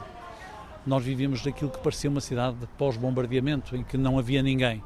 Nós 0.85 1.03
vivíamos 1.03 1.43
daquilo 1.43 1.69
que 1.69 1.79
parecia 1.79 2.09
uma 2.09 2.21
cidade 2.21 2.57
pós-bombardeamento, 2.77 3.75
em 3.75 3.83
que 3.83 3.97
não 3.97 4.17
havia 4.17 4.41
ninguém 4.41 4.81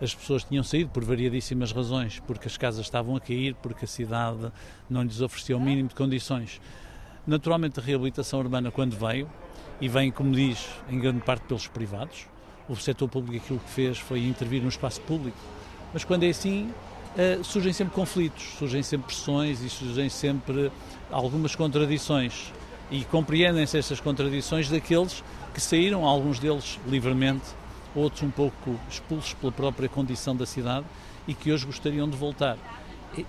as 0.00 0.14
pessoas 0.14 0.44
tinham 0.44 0.62
saído 0.62 0.90
por 0.90 1.04
variadíssimas 1.04 1.72
razões, 1.72 2.20
porque 2.26 2.46
as 2.46 2.56
casas 2.56 2.86
estavam 2.86 3.16
a 3.16 3.20
cair, 3.20 3.54
porque 3.56 3.84
a 3.84 3.88
cidade 3.88 4.50
não 4.88 5.02
lhes 5.02 5.20
oferecia 5.20 5.56
o 5.56 5.60
mínimo 5.60 5.88
de 5.88 5.94
condições. 5.94 6.60
Naturalmente, 7.26 7.80
a 7.80 7.82
reabilitação 7.82 8.38
urbana, 8.38 8.70
quando 8.70 8.96
veio, 8.96 9.28
e 9.80 9.88
vem, 9.88 10.10
como 10.10 10.32
diz, 10.32 10.66
em 10.88 10.98
grande 10.98 11.20
parte 11.20 11.42
pelos 11.46 11.66
privados, 11.66 12.26
o 12.68 12.76
setor 12.76 13.08
público 13.08 13.44
aquilo 13.44 13.58
que 13.60 13.70
fez 13.70 13.98
foi 13.98 14.26
intervir 14.26 14.62
no 14.62 14.68
espaço 14.68 15.00
público. 15.02 15.38
Mas 15.92 16.04
quando 16.04 16.24
é 16.24 16.28
assim, 16.28 16.70
uh, 17.16 17.42
surgem 17.44 17.72
sempre 17.72 17.94
conflitos, 17.94 18.54
surgem 18.58 18.82
sempre 18.82 19.06
pressões 19.06 19.62
e 19.62 19.70
surgem 19.70 20.08
sempre 20.08 20.70
algumas 21.10 21.54
contradições. 21.54 22.52
E 22.90 23.04
compreendem-se 23.04 23.78
estas 23.78 24.00
contradições 24.00 24.68
daqueles 24.68 25.22
que 25.52 25.60
saíram, 25.60 26.06
alguns 26.06 26.38
deles 26.38 26.78
livremente, 26.86 27.44
outros 27.94 28.22
um 28.22 28.30
pouco 28.30 28.78
expulsos 28.88 29.34
pela 29.34 29.52
própria 29.52 29.88
condição 29.88 30.36
da 30.36 30.46
cidade 30.46 30.86
e 31.26 31.34
que 31.34 31.52
hoje 31.52 31.66
gostariam 31.66 32.08
de 32.08 32.16
voltar. 32.16 32.56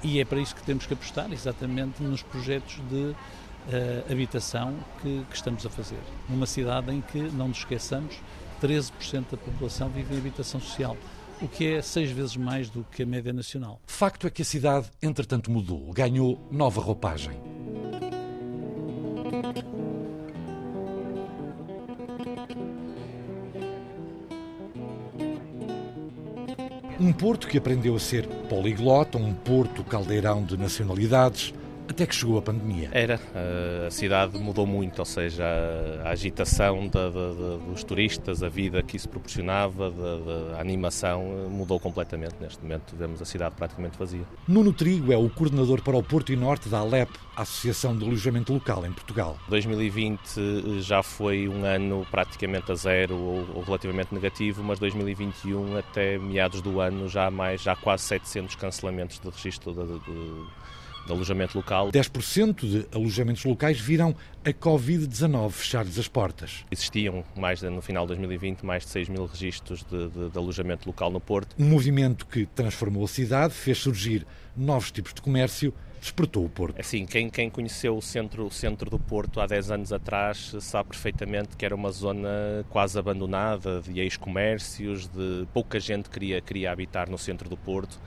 E 0.03 0.19
é 0.19 0.25
para 0.25 0.39
isso 0.39 0.55
que 0.55 0.63
temos 0.63 0.85
que 0.85 0.93
apostar, 0.93 1.31
exatamente 1.31 2.03
nos 2.03 2.21
projetos 2.21 2.81
de 2.89 2.95
uh, 2.95 4.11
habitação 4.11 4.75
que, 5.01 5.25
que, 5.29 5.35
estamos 5.35 5.65
a 5.65 5.69
fazer. 5.69 5.99
Numa 6.27 6.45
cidade 6.45 6.91
em 6.91 7.01
que, 7.01 7.19
não 7.19 7.47
nos 7.47 7.59
esqueçamos, 7.59 8.19
13% 8.61 9.31
da 9.31 9.37
população 9.37 9.89
vive 9.89 10.13
em 10.13 10.17
habitação 10.17 10.59
social, 10.59 10.97
o 11.41 11.47
que 11.47 11.73
é 11.73 11.81
seis 11.81 12.11
vezes 12.11 12.35
mais 12.35 12.69
do 12.69 12.85
que 12.91 13.03
a 13.03 13.05
média 13.05 13.31
nacional. 13.31 13.79
Facto 13.87 14.27
é 14.27 14.29
que 14.29 14.41
a 14.41 14.45
cidade, 14.45 14.89
entretanto, 15.01 15.49
mudou, 15.49 15.91
ganhou 15.93 16.39
nova 16.51 16.81
roupagem. 16.81 17.58
Um 26.99 27.13
Porto 27.13 27.47
que 27.47 27.57
aprendeu 27.57 27.95
a 27.95 27.99
ser 27.99 28.27
poliglota, 28.27 29.17
um 29.17 29.33
Porto 29.33 29.85
caldeirão 29.85 30.43
de 30.43 30.57
nacionalidades, 30.57 31.53
até 31.89 32.05
que 32.05 32.15
chegou 32.15 32.37
a 32.37 32.41
pandemia. 32.41 32.89
Era, 32.91 33.19
a 33.85 33.91
cidade 33.91 34.37
mudou 34.37 34.65
muito, 34.65 34.99
ou 34.99 35.05
seja, 35.05 35.43
a 36.03 36.09
agitação 36.09 36.87
da, 36.87 37.09
da, 37.09 37.33
da, 37.33 37.57
dos 37.57 37.83
turistas, 37.83 38.43
a 38.43 38.49
vida 38.49 38.81
que 38.83 38.95
isso 38.95 39.09
proporcionava, 39.09 39.91
a 40.55 40.61
animação 40.61 41.49
mudou 41.49 41.79
completamente. 41.79 42.35
Neste 42.39 42.61
momento 42.61 42.95
vemos 42.95 43.21
a 43.21 43.25
cidade 43.25 43.55
praticamente 43.55 43.97
vazia. 43.97 44.23
Nuno 44.47 44.71
Trigo 44.71 45.11
é 45.11 45.17
o 45.17 45.29
coordenador 45.29 45.81
para 45.81 45.97
o 45.97 46.03
Porto 46.03 46.31
e 46.31 46.35
Norte 46.35 46.69
da 46.69 46.79
Alep, 46.79 47.11
Associação 47.35 47.97
de 47.97 48.05
Alojamento 48.05 48.53
Local 48.53 48.85
em 48.85 48.91
Portugal. 48.91 49.37
2020 49.49 50.81
já 50.81 51.01
foi 51.01 51.47
um 51.47 51.65
ano 51.65 52.05
praticamente 52.11 52.71
a 52.71 52.75
zero 52.75 53.15
ou, 53.15 53.63
relativamente 53.63 54.13
negativo, 54.13 54.63
mas 54.63 54.79
2021 54.79 55.77
até 55.77 56.17
meados 56.17 56.61
do 56.61 56.79
ano 56.79 57.07
já 57.07 57.27
há 57.27 57.31
mais 57.31 57.61
já 57.61 57.73
há 57.73 57.75
quase 57.75 58.03
700 58.03 58.55
cancelamentos 58.55 59.19
de 59.19 59.29
registro 59.29 59.73
de, 59.73 59.99
de 59.99 59.99
de 59.99 60.45
alojamento 61.07 61.57
local. 61.57 61.91
10% 61.91 62.67
de 62.67 62.87
alojamentos 62.95 63.43
locais 63.45 63.79
viram 63.79 64.15
a 64.43 64.51
Covid-19 64.51 65.51
fechar-lhes 65.51 65.97
as 65.97 66.07
portas. 66.07 66.65
Existiam, 66.71 67.23
mais 67.35 67.59
de, 67.59 67.69
no 67.69 67.81
final 67.81 68.05
de 68.05 68.09
2020, 68.09 68.65
mais 68.65 68.83
de 68.83 68.89
6 68.89 69.09
mil 69.09 69.25
registros 69.25 69.83
de, 69.83 70.09
de, 70.09 70.29
de 70.29 70.37
alojamento 70.37 70.87
local 70.87 71.11
no 71.11 71.19
Porto. 71.19 71.55
Um 71.57 71.65
movimento 71.65 72.25
que 72.25 72.45
transformou 72.45 73.05
a 73.05 73.07
cidade, 73.07 73.53
fez 73.53 73.77
surgir 73.77 74.25
novos 74.55 74.91
tipos 74.91 75.13
de 75.13 75.21
comércio, 75.21 75.73
despertou 75.99 76.45
o 76.45 76.49
Porto. 76.49 76.79
Assim, 76.79 77.05
quem, 77.05 77.29
quem 77.29 77.49
conheceu 77.49 77.97
o 77.97 78.01
centro, 78.01 78.45
o 78.45 78.51
centro 78.51 78.89
do 78.89 78.97
Porto 78.97 79.39
há 79.39 79.47
10 79.47 79.71
anos 79.71 79.93
atrás 79.93 80.55
sabe 80.59 80.89
perfeitamente 80.89 81.55
que 81.57 81.65
era 81.65 81.75
uma 81.75 81.91
zona 81.91 82.65
quase 82.69 82.97
abandonada, 82.97 83.81
de 83.81 83.99
ex-comércios, 83.99 85.07
de 85.07 85.47
pouca 85.53 85.79
gente 85.79 86.09
queria, 86.09 86.41
queria 86.41 86.71
habitar 86.71 87.09
no 87.09 87.17
centro 87.17 87.49
do 87.49 87.57
Porto. 87.57 87.99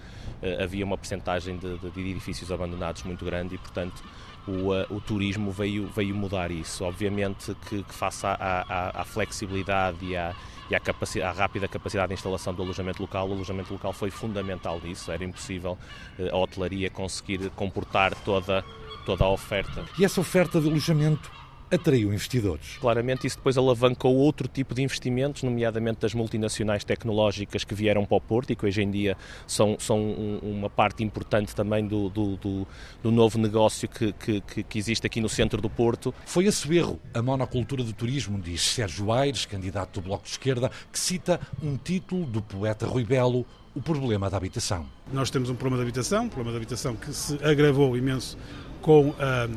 Uh, 0.43 0.63
havia 0.63 0.85
uma 0.85 0.99
percentagem 0.99 1.57
de, 1.57 1.79
de, 1.79 1.91
de, 1.91 2.01
edifícios 2.01 2.51
abandonados 2.51 3.03
muito 3.05 3.25
grande 3.25 3.55
e, 3.55 3.59
portanto, 3.59 4.03
o, 4.47 4.73
uh, 4.73 4.87
o 4.91 5.01
turismo 5.01 5.53
veio, 5.53 5.87
veio 5.87 6.15
mudar 6.15 6.51
isso. 6.51 6.85
Obviamente 6.85 7.55
que, 7.69 7.83
que 7.83 7.95
face 7.95 8.27
à, 8.27 8.35
à, 8.69 9.03
à 9.03 9.05
flexibilidade 9.05 10.05
e 10.05 10.17
à 10.17 10.35
e 10.71 10.75
a, 10.75 10.81
capacidade, 10.81 11.39
a 11.39 11.43
rápida 11.43 11.69
capacidade 11.69 12.09
de 12.09 12.15
instalação 12.15 12.55
do 12.55 12.63
alojamento 12.63 13.03
local, 13.03 13.29
o 13.29 13.33
alojamento 13.33 13.73
local 13.73 13.93
foi 13.93 14.11
fundamental 14.11 14.81
nisso. 14.83 15.11
Era 15.11 15.25
impossível 15.25 15.79
eh, 16.19 16.31
a 16.31 16.37
hotelaria 16.37 16.89
conseguir 16.91 17.51
comportar 17.51 18.15
toda, 18.25 18.65
toda 19.05 19.25
a 19.25 19.29
oferta. 19.29 19.85
E 19.99 20.05
essa 20.05 20.21
oferta 20.21 20.61
de 20.61 20.69
alojamento 20.69 21.31
atraiu 21.73 22.13
investidores. 22.13 22.77
Claramente 22.79 23.27
isso 23.27 23.37
depois 23.37 23.57
alavancou 23.57 24.15
outro 24.15 24.47
tipo 24.47 24.75
de 24.75 24.83
investimentos, 24.83 25.43
nomeadamente 25.43 26.01
das 26.01 26.13
multinacionais 26.13 26.85
tecnológicas 26.85 27.65
que 27.65 27.75
vieram 27.75 28.05
para 28.05 28.17
o 28.19 28.21
Porto 28.21 28.53
e 28.53 28.57
que 28.57 28.67
hoje 28.67 28.83
em 28.83 28.91
dia 28.91 29.17
são, 29.47 29.77
são 29.79 29.99
um, 29.99 30.39
uma 30.43 30.69
parte 30.69 31.03
importante 31.03 31.55
também 31.55 31.87
do, 31.87 32.11
do, 32.11 32.37
do, 32.37 32.69
do 33.03 33.11
novo 33.11 33.39
negócio 33.39 33.89
que, 33.89 34.13
que, 34.13 34.41
que, 34.41 34.79
existe 34.79 35.07
aqui 35.07 35.21
no 35.21 35.29
centro 35.29 35.63
do 35.63 35.71
Porto. 35.71 36.15
Foi 36.27 36.47
a 36.47 36.53
erro 36.73 37.01
a 37.15 37.23
monocultura 37.23 37.83
do 37.83 37.93
turismo, 37.93 38.39
diz 38.39 38.61
Sérgio 38.61 39.11
Aires, 39.11 39.47
candidato 39.47 40.01
do 40.01 40.05
Bloco 40.05 40.25
de 40.25 40.31
Esquerda, 40.31 40.71
que 40.93 40.99
cita 40.99 41.41
um 41.63 41.77
título 41.77 42.27
do 42.27 42.43
poeta 42.43 42.87
Rui 42.87 43.05
Belo, 43.05 43.47
o 43.75 43.81
problema 43.81 44.29
da 44.29 44.37
habitação. 44.37 44.87
Nós 45.11 45.31
temos 45.31 45.49
um 45.49 45.55
problema 45.55 45.83
de 45.83 45.89
habitação, 45.89 46.25
um 46.25 46.29
problema 46.29 46.51
de 46.53 46.57
habitação 46.59 46.95
que 46.95 47.13
se 47.13 47.43
agravou 47.43 47.97
imenso 47.97 48.37
com 48.83 49.15
a 49.19 49.49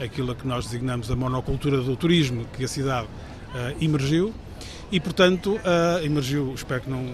aquilo 0.00 0.34
que 0.34 0.46
nós 0.46 0.66
designamos 0.66 1.10
a 1.10 1.16
monocultura 1.16 1.78
do 1.78 1.96
turismo 1.96 2.46
que 2.56 2.64
a 2.64 2.68
cidade 2.68 3.06
uh, 3.06 3.84
emergiu 3.84 4.32
e, 4.90 4.98
portanto, 4.98 5.56
uh, 5.56 6.04
emergiu, 6.04 6.52
espero 6.54 6.82
que 6.82 6.90
não, 6.90 7.04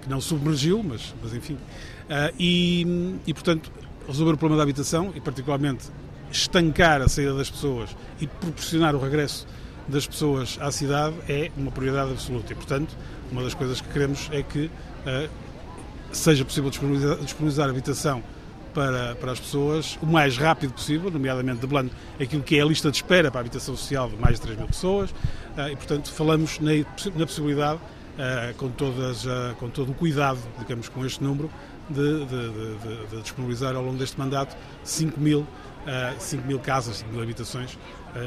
que 0.00 0.08
não 0.08 0.20
submergiu, 0.20 0.82
mas, 0.82 1.14
mas 1.22 1.34
enfim, 1.34 1.54
uh, 1.54 2.34
e, 2.38 3.18
e, 3.26 3.34
portanto, 3.34 3.70
resolver 4.06 4.32
o 4.32 4.38
problema 4.38 4.58
da 4.58 4.62
habitação 4.62 5.12
e, 5.14 5.20
particularmente, 5.20 5.86
estancar 6.30 7.02
a 7.02 7.08
saída 7.08 7.34
das 7.34 7.50
pessoas 7.50 7.94
e 8.20 8.26
proporcionar 8.26 8.94
o 8.94 8.98
regresso 8.98 9.46
das 9.86 10.06
pessoas 10.06 10.58
à 10.60 10.70
cidade 10.70 11.16
é 11.28 11.50
uma 11.56 11.70
prioridade 11.70 12.12
absoluta. 12.12 12.52
E, 12.52 12.56
portanto, 12.56 12.96
uma 13.30 13.42
das 13.42 13.54
coisas 13.54 13.80
que 13.80 13.88
queremos 13.88 14.28
é 14.30 14.42
que 14.42 14.70
seja 16.12 16.44
possível 16.44 16.68
disponibilizar, 16.68 17.16
disponibilizar 17.16 17.68
habitação 17.68 18.22
para, 18.78 19.16
para 19.16 19.32
as 19.32 19.40
pessoas 19.40 19.98
o 20.00 20.06
mais 20.06 20.38
rápido 20.38 20.72
possível, 20.72 21.10
nomeadamente 21.10 21.60
deblando 21.60 21.90
aquilo 22.20 22.44
que 22.44 22.56
é 22.56 22.62
a 22.62 22.64
lista 22.64 22.92
de 22.92 22.98
espera 22.98 23.28
para 23.28 23.40
a 23.40 23.42
habitação 23.42 23.76
social 23.76 24.08
de 24.08 24.14
mais 24.14 24.36
de 24.36 24.42
3 24.42 24.56
mil 24.56 24.68
pessoas, 24.68 25.12
ah, 25.56 25.68
e 25.68 25.74
portanto 25.74 26.12
falamos 26.12 26.60
na, 26.60 26.70
na 27.16 27.26
possibilidade, 27.26 27.80
ah, 28.16 28.54
com, 28.56 28.68
todas, 28.68 29.26
ah, 29.26 29.56
com 29.58 29.68
todo 29.68 29.90
o 29.90 29.94
cuidado, 29.96 30.38
digamos, 30.60 30.88
com 30.88 31.04
este 31.04 31.24
número, 31.24 31.50
de, 31.90 32.24
de, 32.24 32.50
de, 32.50 33.06
de 33.08 33.22
disponibilizar 33.22 33.74
ao 33.74 33.82
longo 33.82 33.98
deste 33.98 34.16
mandato 34.16 34.56
5 34.84 35.18
mil, 35.18 35.44
5 36.18 36.46
mil 36.46 36.60
casas, 36.60 36.98
5 36.98 37.10
mil 37.10 37.22
habitações 37.22 37.78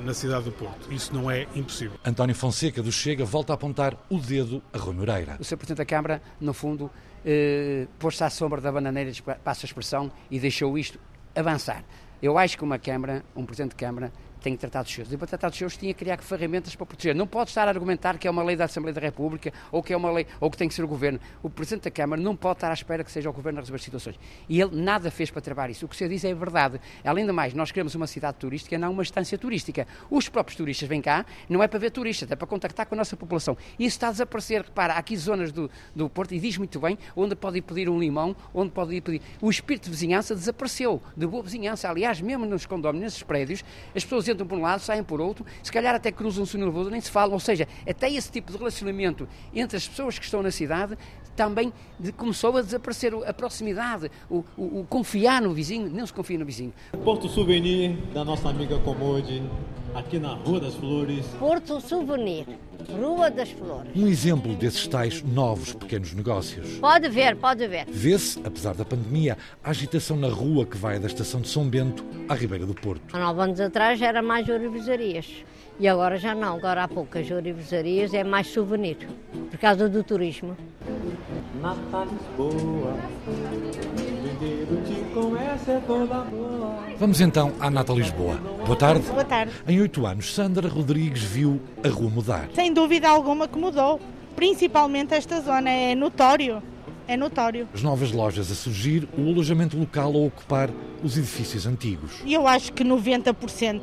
na 0.03 0.15
cidade 0.15 0.45
do 0.45 0.51
Porto. 0.51 0.91
Isso 0.91 1.13
não 1.13 1.29
é 1.29 1.47
impossível. 1.55 1.95
António 2.03 2.33
Fonseca 2.33 2.81
do 2.81 2.91
Chega 2.91 3.23
volta 3.23 3.53
a 3.53 3.55
apontar 3.55 3.95
o 4.09 4.17
dedo 4.17 4.63
a 4.73 4.79
Rui 4.79 4.95
Moreira. 4.95 5.37
O 5.39 5.43
Sr. 5.43 5.57
Presidente 5.57 5.77
da 5.77 5.85
Câmara, 5.85 6.23
no 6.39 6.55
fundo, 6.55 6.89
eh, 7.25 7.87
pôs-se 7.99 8.23
à 8.23 8.29
sombra 8.29 8.61
da 8.61 8.71
bananeira, 8.71 9.11
passa 9.43 9.65
a 9.65 9.67
expressão, 9.67 10.11
e 10.29 10.39
deixou 10.39 10.77
isto 10.77 10.99
avançar. 11.35 11.83
Eu 12.21 12.37
acho 12.37 12.57
que 12.57 12.63
uma 12.63 12.77
Câmara, 12.77 13.23
um 13.35 13.45
Presidente 13.45 13.71
de 13.71 13.77
Câmara, 13.77 14.11
tem 14.41 14.53
que 14.53 14.59
tratar 14.59 14.83
dos 14.83 14.93
seus. 14.93 15.11
E 15.11 15.17
para 15.17 15.27
tratar 15.27 15.49
dos 15.49 15.57
seus 15.57 15.77
tinha 15.77 15.93
que 15.93 15.99
criar 15.99 16.17
ferramentas 16.21 16.75
para 16.75 16.85
proteger. 16.85 17.15
Não 17.15 17.27
pode 17.27 17.49
estar 17.49 17.67
a 17.67 17.69
argumentar 17.69 18.17
que 18.17 18.27
é 18.27 18.31
uma 18.31 18.43
lei 18.43 18.55
da 18.55 18.65
Assembleia 18.65 18.93
da 18.93 19.01
República 19.01 19.53
ou 19.71 19.83
que 19.83 19.93
é 19.93 19.97
uma 19.97 20.11
lei 20.11 20.25
ou 20.39 20.49
que 20.49 20.57
tem 20.57 20.67
que 20.67 20.73
ser 20.73 20.83
o 20.83 20.87
Governo. 20.87 21.19
O 21.43 21.49
Presidente 21.49 21.83
da 21.83 21.91
Câmara 21.91 22.21
não 22.21 22.35
pode 22.35 22.57
estar 22.57 22.69
à 22.69 22.73
espera 22.73 23.03
que 23.03 23.11
seja 23.11 23.29
o 23.29 23.33
Governo 23.33 23.59
a 23.59 23.61
resolver 23.61 23.81
situações. 23.81 24.19
E 24.49 24.59
ele 24.59 24.75
nada 24.75 25.11
fez 25.11 25.29
para 25.29 25.41
travar 25.41 25.69
isso. 25.69 25.85
O 25.85 25.89
que 25.89 25.95
você 25.95 26.07
diz 26.09 26.23
é 26.23 26.33
verdade. 26.33 26.81
Além 27.03 27.25
de 27.25 27.31
mais, 27.31 27.53
nós 27.53 27.71
queremos 27.71 27.93
uma 27.95 28.07
cidade 28.07 28.37
turística, 28.37 28.77
não 28.77 28.91
uma 28.91 29.03
estância 29.03 29.37
turística. 29.37 29.87
Os 30.09 30.27
próprios 30.27 30.57
turistas 30.57 30.87
vêm 30.89 31.01
cá, 31.01 31.25
não 31.47 31.61
é 31.61 31.67
para 31.67 31.79
ver 31.79 31.91
turistas, 31.91 32.31
é 32.31 32.35
para 32.35 32.47
contactar 32.47 32.85
com 32.87 32.95
a 32.95 32.97
nossa 32.97 33.15
população. 33.15 33.55
E 33.77 33.85
isso 33.85 33.97
está 33.97 34.07
a 34.07 34.11
desaparecer. 34.11 34.63
Repara, 34.63 34.93
há 34.93 34.97
aqui 34.97 35.15
zonas 35.15 35.51
do, 35.51 35.69
do 35.95 36.09
Porto, 36.09 36.33
e 36.33 36.39
diz 36.39 36.57
muito 36.57 36.79
bem, 36.79 36.97
onde 37.15 37.35
pode 37.35 37.59
ir 37.59 37.61
pedir 37.61 37.89
um 37.89 37.99
limão, 37.99 38.35
onde 38.53 38.71
pode 38.71 38.95
ir 38.95 39.01
pedir. 39.01 39.21
O 39.41 39.49
espírito 39.49 39.85
de 39.85 39.91
vizinhança 39.91 40.33
desapareceu, 40.33 41.01
de 41.15 41.27
boa 41.27 41.43
vizinhança. 41.43 41.89
Aliás, 41.89 42.19
mesmo 42.21 42.45
nos 42.45 42.65
condomínios, 42.65 43.13
nesses 43.13 43.23
prédios, 43.23 43.63
as 43.95 44.03
pessoas 44.03 44.27
entram 44.31 44.47
por 44.47 44.57
um 44.57 44.61
lado, 44.61 44.79
saem 44.79 45.03
por 45.03 45.21
outro, 45.21 45.45
se 45.61 45.71
calhar 45.71 45.93
até 45.93 46.11
cruzam-se 46.11 46.57
no 46.57 46.89
nem 46.89 47.01
se 47.01 47.11
falam. 47.11 47.33
Ou 47.33 47.39
seja, 47.39 47.67
até 47.87 48.11
esse 48.11 48.31
tipo 48.31 48.51
de 48.51 48.57
relacionamento 48.57 49.27
entre 49.53 49.77
as 49.77 49.87
pessoas 49.87 50.17
que 50.17 50.25
estão 50.25 50.41
na 50.41 50.51
cidade 50.51 50.97
também 51.35 51.71
de, 51.99 52.11
começou 52.11 52.57
a 52.57 52.61
desaparecer 52.61 53.13
a 53.25 53.33
proximidade, 53.33 54.11
o, 54.29 54.43
o, 54.57 54.79
o, 54.79 54.85
confiar 54.87 55.41
no 55.41 55.53
vizinho, 55.53 55.89
não 55.89 56.05
se 56.05 56.13
confia 56.13 56.37
no 56.37 56.45
vizinho. 56.45 56.73
Porto 57.03 57.27
Souvenir 57.29 57.95
da 58.13 58.23
nossa 58.23 58.49
amiga 58.49 58.77
Comode, 58.79 59.41
aqui 59.93 60.19
na 60.19 60.33
Rua 60.33 60.59
das 60.59 60.75
Flores. 60.75 61.25
Porto 61.39 61.81
Souvenir, 61.81 62.45
Rua 62.89 63.29
das 63.29 63.49
Flores. 63.51 63.91
Um 63.95 64.07
exemplo 64.07 64.55
desses 64.55 64.87
tais 64.87 65.21
novos 65.21 65.73
pequenos 65.73 66.13
negócios. 66.13 66.77
Pode 66.79 67.09
ver, 67.09 67.35
pode 67.35 67.67
ver. 67.67 67.85
Vê-se, 67.87 68.39
apesar 68.45 68.73
da 68.73 68.85
pandemia, 68.85 69.37
a 69.63 69.69
agitação 69.69 70.17
na 70.17 70.29
rua 70.29 70.65
que 70.65 70.77
vai 70.77 70.99
da 70.99 71.07
estação 71.07 71.41
de 71.41 71.47
São 71.47 71.67
Bento 71.67 72.05
à 72.27 72.33
Ribeira 72.33 72.65
do 72.65 72.73
Porto. 72.73 73.15
Há 73.15 73.19
nove 73.19 73.41
anos 73.41 73.59
atrás 73.59 74.01
era 74.01 74.21
mais 74.21 74.47
ourivesarias. 74.47 75.27
E 75.81 75.87
agora 75.87 76.15
já 76.15 76.35
não, 76.35 76.57
agora 76.57 76.83
há 76.83 76.87
poucas 76.87 77.31
ourivesarias, 77.31 78.13
é 78.13 78.23
mais 78.23 78.45
souvenir, 78.45 78.97
por 79.49 79.57
causa 79.57 79.89
do 79.89 80.03
turismo. 80.03 80.55
Natal 81.59 82.05
Lisboa, 82.05 82.97
Vamos 86.99 87.19
então 87.19 87.51
à 87.59 87.71
Nata 87.71 87.93
Lisboa. 87.93 88.35
Boa 88.63 88.75
tarde. 88.75 89.07
Boa 89.07 89.25
tarde. 89.25 89.51
Em 89.67 89.81
oito 89.81 90.05
anos, 90.05 90.35
Sandra 90.35 90.69
Rodrigues 90.69 91.23
viu 91.23 91.59
a 91.83 91.87
rua 91.87 92.11
mudar. 92.11 92.47
Sem 92.53 92.71
dúvida 92.71 93.09
alguma 93.09 93.47
que 93.47 93.57
mudou. 93.57 93.99
Principalmente 94.35 95.15
esta 95.15 95.41
zona, 95.41 95.71
é 95.71 95.95
notório. 95.95 96.61
É 97.07 97.17
notório. 97.17 97.67
As 97.73 97.81
novas 97.81 98.11
lojas 98.11 98.51
a 98.51 98.55
surgir, 98.55 99.09
o 99.17 99.29
alojamento 99.29 99.75
local 99.75 100.13
a 100.13 100.19
ocupar 100.19 100.69
os 101.03 101.17
edifícios 101.17 101.65
antigos. 101.65 102.21
E 102.23 102.35
eu 102.35 102.47
acho 102.47 102.71
que 102.71 102.83
90% 102.83 103.81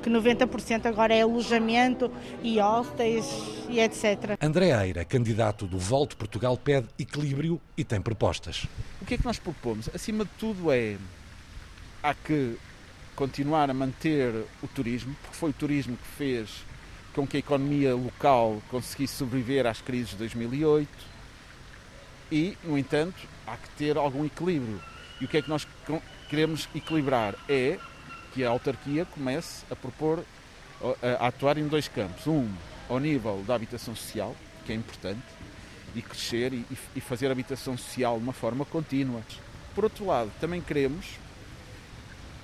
que 0.00 0.10
90% 0.10 0.86
agora 0.86 1.14
é 1.14 1.22
alojamento 1.22 2.10
e 2.42 2.58
hostels 2.58 3.26
e 3.68 3.80
etc. 3.80 4.36
André 4.40 4.70
Eira, 4.84 5.04
candidato 5.04 5.66
do 5.66 5.78
Volto 5.78 6.16
Portugal, 6.16 6.56
pede 6.56 6.88
equilíbrio 6.98 7.60
e 7.76 7.84
tem 7.84 8.00
propostas. 8.00 8.66
O 9.00 9.04
que 9.04 9.14
é 9.14 9.18
que 9.18 9.24
nós 9.24 9.38
propomos? 9.38 9.88
Acima 9.94 10.24
de 10.24 10.30
tudo 10.38 10.72
é 10.72 10.96
há 12.02 12.14
que 12.14 12.56
continuar 13.14 13.70
a 13.70 13.74
manter 13.74 14.46
o 14.62 14.68
turismo, 14.68 15.14
porque 15.22 15.36
foi 15.36 15.50
o 15.50 15.52
turismo 15.52 15.96
que 15.96 16.08
fez 16.08 16.64
com 17.14 17.26
que 17.26 17.36
a 17.36 17.40
economia 17.40 17.94
local 17.94 18.62
conseguisse 18.70 19.14
sobreviver 19.14 19.66
às 19.66 19.80
crises 19.80 20.10
de 20.10 20.16
2008 20.16 20.88
e, 22.30 22.56
no 22.64 22.78
entanto, 22.78 23.16
há 23.46 23.56
que 23.56 23.68
ter 23.70 23.96
algum 23.96 24.24
equilíbrio. 24.24 24.80
E 25.20 25.24
o 25.24 25.28
que 25.28 25.36
é 25.36 25.42
que 25.42 25.48
nós 25.48 25.66
queremos 26.28 26.68
equilibrar? 26.74 27.34
É 27.48 27.78
que 28.32 28.44
a 28.44 28.50
autarquia 28.50 29.04
comece 29.04 29.64
a 29.70 29.76
propor, 29.76 30.24
a 31.20 31.26
atuar 31.26 31.58
em 31.58 31.66
dois 31.66 31.88
campos. 31.88 32.26
Um, 32.26 32.48
ao 32.90 32.98
nível 32.98 33.44
da 33.46 33.54
habitação 33.54 33.94
social, 33.94 34.34
que 34.66 34.72
é 34.72 34.74
importante, 34.74 35.22
e 35.94 36.02
crescer 36.02 36.52
e, 36.52 36.66
e 36.94 37.00
fazer 37.00 37.30
habitação 37.30 37.78
social 37.78 38.16
de 38.18 38.24
uma 38.24 38.32
forma 38.32 38.64
contínua. 38.64 39.22
Por 39.74 39.84
outro 39.84 40.06
lado, 40.06 40.30
também 40.40 40.60
queremos, 40.60 41.06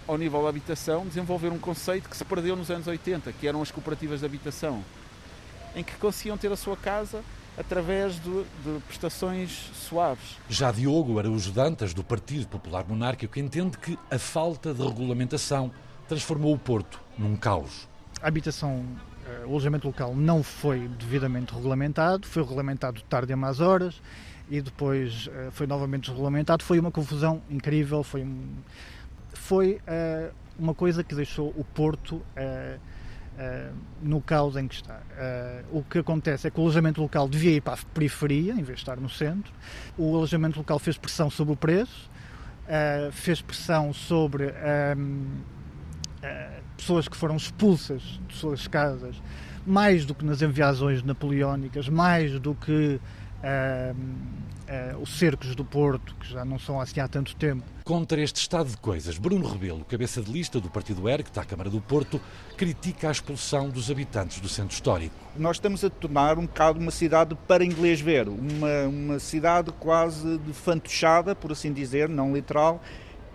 ao 0.06 0.16
nível 0.16 0.42
da 0.44 0.48
habitação, 0.48 1.04
desenvolver 1.04 1.48
um 1.48 1.58
conceito 1.58 2.08
que 2.08 2.16
se 2.16 2.24
perdeu 2.24 2.54
nos 2.54 2.70
anos 2.70 2.86
80, 2.86 3.32
que 3.32 3.48
eram 3.48 3.60
as 3.60 3.72
cooperativas 3.72 4.20
de 4.20 4.26
habitação, 4.26 4.84
em 5.74 5.82
que 5.82 5.94
conseguiam 5.96 6.38
ter 6.38 6.50
a 6.52 6.56
sua 6.56 6.76
casa 6.76 7.24
através 7.58 8.14
de, 8.14 8.44
de, 8.64 8.80
prestações 8.86 9.70
suaves. 9.74 10.36
Já 10.48 10.70
Diogo 10.70 11.18
Araújo 11.18 11.50
Dantas, 11.52 11.94
do 11.94 12.04
Partido 12.04 12.46
Popular 12.46 12.84
Monárquico, 12.86 13.38
entende 13.38 13.78
que 13.78 13.98
a 14.10 14.18
falta 14.18 14.74
de 14.74 14.82
regulamentação 14.82 15.70
transformou 16.08 16.54
o 16.54 16.58
Porto 16.58 17.00
num 17.18 17.36
caos. 17.36 17.88
A 18.22 18.28
habitação, 18.28 18.84
o 19.44 19.50
alojamento 19.50 19.86
local 19.86 20.14
não 20.14 20.42
foi 20.42 20.88
devidamente 20.88 21.54
regulamentado, 21.54 22.26
foi 22.26 22.42
regulamentado 22.42 23.02
tarde 23.02 23.32
a 23.32 23.36
más 23.36 23.60
horas 23.60 24.00
e 24.48 24.60
depois 24.60 25.28
foi 25.52 25.66
novamente 25.66 26.10
regulamentado. 26.10 26.62
Foi 26.62 26.78
uma 26.78 26.90
confusão 26.90 27.42
incrível, 27.50 28.02
foi, 28.02 28.26
foi 29.32 29.80
uma 30.58 30.74
coisa 30.74 31.02
que 31.02 31.14
deixou 31.14 31.52
o 31.56 31.64
Porto 31.64 32.22
Uh, 32.36 32.95
no 34.02 34.20
caos 34.20 34.56
em 34.56 34.66
que 34.66 34.74
está. 34.74 34.96
Uh, 34.96 35.78
o 35.78 35.82
que 35.82 35.98
acontece 35.98 36.46
é 36.46 36.50
que 36.50 36.58
o 36.58 36.62
alojamento 36.62 37.00
local 37.00 37.28
devia 37.28 37.52
ir 37.52 37.60
para 37.60 37.74
a 37.74 37.78
periferia, 37.92 38.52
em 38.52 38.62
vez 38.62 38.78
de 38.78 38.82
estar 38.82 38.96
no 38.96 39.08
centro. 39.08 39.52
O 39.98 40.14
alojamento 40.14 40.58
local 40.58 40.78
fez 40.78 40.96
pressão 40.96 41.28
sobre 41.28 41.52
o 41.52 41.56
preço, 41.56 42.10
uh, 42.64 43.12
fez 43.12 43.42
pressão 43.42 43.92
sobre 43.92 44.52
pessoas 46.76 47.08
que 47.08 47.16
foram 47.16 47.36
expulsas 47.36 48.20
de 48.28 48.34
suas 48.34 48.66
casas, 48.66 49.16
mais 49.66 50.04
do 50.04 50.14
que 50.14 50.24
nas 50.24 50.42
invasões 50.42 51.02
napoleónicas, 51.02 51.88
mais 51.88 52.38
do 52.40 52.54
que 52.54 53.00
os 55.00 55.18
cercos 55.18 55.54
do 55.54 55.64
Porto, 55.64 56.14
que 56.16 56.28
já 56.28 56.44
não 56.44 56.58
são 56.58 56.80
assim 56.80 57.00
há 57.00 57.08
tanto 57.08 57.34
tempo. 57.36 57.62
Contra 57.84 58.20
este 58.20 58.40
estado 58.40 58.68
de 58.70 58.76
coisas, 58.76 59.16
Bruno 59.16 59.46
Rebelo, 59.48 59.84
cabeça 59.84 60.20
de 60.20 60.30
lista 60.30 60.60
do 60.60 60.68
Partido 60.68 61.08
ERC, 61.08 61.38
à 61.38 61.44
Câmara 61.44 61.70
do 61.70 61.80
Porto, 61.80 62.20
critica 62.56 63.08
a 63.08 63.12
expulsão 63.12 63.68
dos 63.68 63.90
habitantes 63.90 64.40
do 64.40 64.48
centro 64.48 64.74
histórico. 64.74 65.14
Nós 65.36 65.56
estamos 65.56 65.84
a 65.84 65.90
tornar 65.90 66.38
um 66.38 66.46
bocado 66.46 66.80
uma 66.80 66.90
cidade 66.90 67.36
para 67.46 67.64
inglês 67.64 68.00
ver, 68.00 68.28
uma, 68.28 68.88
uma 68.88 69.18
cidade 69.18 69.70
quase 69.72 70.38
de 70.38 70.52
fantochada, 70.52 71.34
por 71.34 71.52
assim 71.52 71.72
dizer, 71.72 72.08
não 72.08 72.34
literal, 72.34 72.82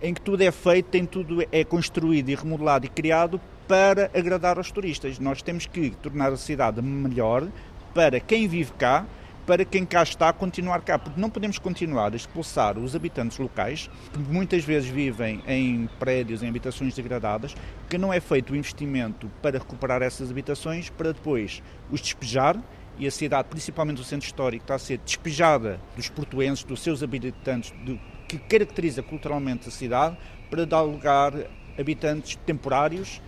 em 0.02 0.12
que 0.12 0.20
tudo 0.20 0.42
é 0.42 0.50
feito, 0.50 0.86
tem 0.86 1.06
tudo 1.06 1.46
é 1.50 1.64
construído 1.64 2.28
e 2.28 2.34
remodelado 2.34 2.84
e 2.84 2.88
criado 2.88 3.40
para 3.68 4.10
agradar 4.12 4.58
aos 4.58 4.70
turistas. 4.70 5.18
Nós 5.18 5.40
temos 5.40 5.64
que 5.64 5.90
tornar 6.02 6.32
a 6.32 6.36
cidade 6.36 6.82
melhor 6.82 7.48
para 7.94 8.18
quem 8.20 8.48
vive 8.48 8.72
cá, 8.72 9.06
para 9.46 9.64
quem 9.64 9.84
cá 9.84 10.02
está 10.02 10.32
continuar 10.32 10.82
cá, 10.82 10.98
porque 10.98 11.20
não 11.20 11.28
podemos 11.28 11.58
continuar 11.58 12.12
a 12.12 12.16
expulsar 12.16 12.78
os 12.78 12.94
habitantes 12.94 13.38
locais, 13.38 13.90
que 14.12 14.18
muitas 14.18 14.64
vezes 14.64 14.88
vivem 14.88 15.42
em 15.46 15.88
prédios, 15.98 16.42
em 16.42 16.48
habitações 16.48 16.94
degradadas, 16.94 17.54
que 17.88 17.98
não 17.98 18.12
é 18.12 18.20
feito 18.20 18.52
o 18.52 18.56
investimento 18.56 19.30
para 19.40 19.58
recuperar 19.58 20.02
essas 20.02 20.30
habitações, 20.30 20.90
para 20.90 21.12
depois 21.12 21.62
os 21.90 22.00
despejar 22.00 22.56
e 22.98 23.06
a 23.06 23.10
cidade, 23.10 23.48
principalmente 23.48 24.00
o 24.00 24.04
centro 24.04 24.26
histórico, 24.26 24.64
está 24.64 24.74
a 24.74 24.78
ser 24.78 24.98
despejada 24.98 25.80
dos 25.96 26.08
portuenses, 26.08 26.64
dos 26.64 26.82
seus 26.82 27.02
habitantes, 27.02 27.72
do 27.84 27.98
que 28.28 28.38
caracteriza 28.38 29.02
culturalmente 29.02 29.68
a 29.68 29.70
cidade, 29.70 30.16
para 30.50 30.64
dar 30.64 30.82
lugar 30.82 31.34
a 31.34 31.80
habitantes 31.80 32.36
temporários 32.46 33.20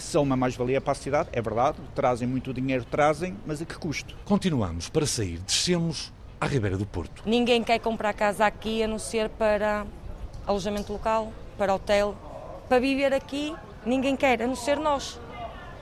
são 0.00 0.22
uma 0.22 0.36
mais-valia 0.36 0.80
para 0.80 0.92
a 0.92 0.96
cidade, 0.96 1.28
é 1.32 1.40
verdade, 1.40 1.78
trazem 1.94 2.26
muito 2.26 2.52
dinheiro, 2.52 2.84
trazem, 2.84 3.36
mas 3.46 3.60
a 3.62 3.64
que 3.64 3.78
custo? 3.78 4.16
Continuamos 4.24 4.88
para 4.88 5.06
sair, 5.06 5.38
descemos 5.38 6.12
à 6.40 6.46
Ribeira 6.46 6.76
do 6.76 6.86
Porto. 6.86 7.22
Ninguém 7.26 7.62
quer 7.62 7.78
comprar 7.78 8.12
casa 8.14 8.46
aqui 8.46 8.82
a 8.82 8.88
não 8.88 8.98
ser 8.98 9.28
para 9.28 9.86
alojamento 10.46 10.92
local, 10.92 11.32
para 11.56 11.74
hotel. 11.74 12.16
Para 12.68 12.78
viver 12.78 13.12
aqui, 13.12 13.54
ninguém 13.84 14.16
quer, 14.16 14.42
a 14.42 14.46
não 14.46 14.56
ser 14.56 14.78
nós. 14.78 15.20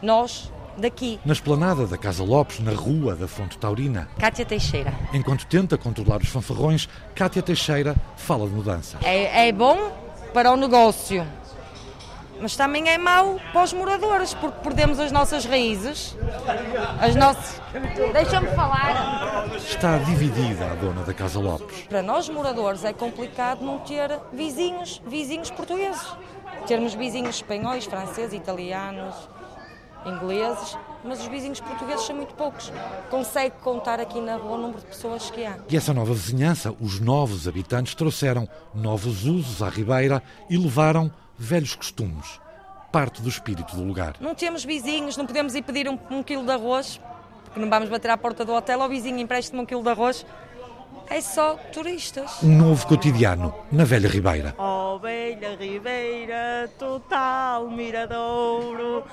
Nós, 0.03 0.51
daqui. 0.77 1.21
Na 1.25 1.33
esplanada 1.33 1.87
da 1.87 1.99
Casa 1.99 2.25
Lopes, 2.25 2.61
na 2.61 2.73
rua 2.73 3.15
da 3.15 3.29
Fonte 3.29 3.59
Taurina. 3.59 4.09
Cátia 4.19 4.45
Teixeira. 4.45 4.95
Enquanto 5.13 5.47
tenta 5.47 5.77
controlar 5.77 6.21
os 6.23 6.29
fanfarrões, 6.29 6.89
Cátia 7.15 7.43
Teixeira 7.43 7.95
fala 8.17 8.49
de 8.49 8.55
mudanças. 8.55 9.01
É, 9.03 9.49
é 9.49 9.53
bom 9.53 9.93
para 10.33 10.53
o 10.53 10.57
negócio, 10.57 11.27
mas 12.41 12.57
também 12.57 12.89
é 12.89 12.99
mau 12.99 13.41
para 13.53 13.63
os 13.63 13.73
moradores, 13.73 14.35
porque 14.35 14.61
perdemos 14.61 14.99
as 14.99 15.13
nossas 15.13 15.45
raízes, 15.45 16.17
as 17.01 17.15
nossas... 17.15 17.61
Deixa-me 18.13 18.49
falar. 18.49 19.47
Está 19.57 19.99
dividida 19.99 20.73
a 20.73 20.75
dona 20.75 21.03
da 21.03 21.13
Casa 21.13 21.39
Lopes. 21.39 21.83
Para 21.89 22.03
nós 22.03 22.29
moradores 22.29 22.85
é 22.85 22.93
complicado 22.93 23.65
não 23.65 23.79
ter 23.81 24.19
vizinhos, 24.33 25.03
vizinhos 25.07 25.51
portugueses. 25.51 26.07
Termos 26.67 26.95
vizinhos 26.95 27.37
espanhóis, 27.37 27.85
franceses, 27.85 28.33
italianos, 28.33 29.15
ingleses, 30.05 30.77
mas 31.05 31.21
os 31.21 31.27
vizinhos 31.27 31.61
portugueses 31.61 32.07
são 32.07 32.17
muito 32.17 32.35
poucos. 32.35 32.73
Consegue 33.11 33.57
contar 33.63 34.01
aqui 34.01 34.21
na 34.21 34.37
rua 34.37 34.57
o 34.57 34.59
número 34.59 34.81
de 34.81 34.87
pessoas 34.87 35.31
que 35.31 35.45
há. 35.45 35.59
E 35.69 35.77
essa 35.77 35.93
nova 35.95 36.13
vizinhança, 36.13 36.75
os 36.81 37.01
novos 37.01 37.47
habitantes 37.47 37.95
trouxeram 37.95 38.49
novos 38.75 39.25
usos 39.25 39.63
à 39.63 39.69
Ribeira 39.69 40.23
e 40.49 40.57
levaram 40.57 41.11
velhos 41.39 41.75
costumes, 41.75 42.41
parte 42.91 43.23
do 43.23 43.29
espírito 43.29 43.77
do 43.77 43.85
lugar. 43.85 44.17
Não 44.21 44.35
temos 44.35 44.65
vizinhos, 44.65 45.17
não 45.17 45.25
podemos 45.25 45.55
ir 45.55 45.63
pedir 45.63 45.89
um, 45.89 45.99
um 46.11 46.23
quilo 46.23 46.45
de 46.45 46.51
arroz, 46.51 47.01
porque 47.45 47.61
não 47.61 47.71
vamos 47.71 47.89
bater 47.89 48.11
à 48.11 48.19
porta 48.19 48.45
do 48.45 48.53
hotel 48.53 48.83
ao 48.83 48.89
vizinho 48.89 49.19
empreste-me 49.19 49.63
um 49.63 49.67
quilo 49.67 49.83
de 49.83 49.89
arroz. 49.89 50.27
É 51.11 51.23
só 51.23 51.55
turistas. 51.73 52.43
Um 52.43 52.55
novo 52.55 52.87
cotidiano 52.87 53.55
na 53.73 53.85
Velha 53.85 54.09
Ribeira. 54.09 54.55
Oh, 54.59 54.99
Velha 54.99 55.57
Ribeira, 55.57 56.71
total 56.79 57.71
miradouro, 57.71 59.05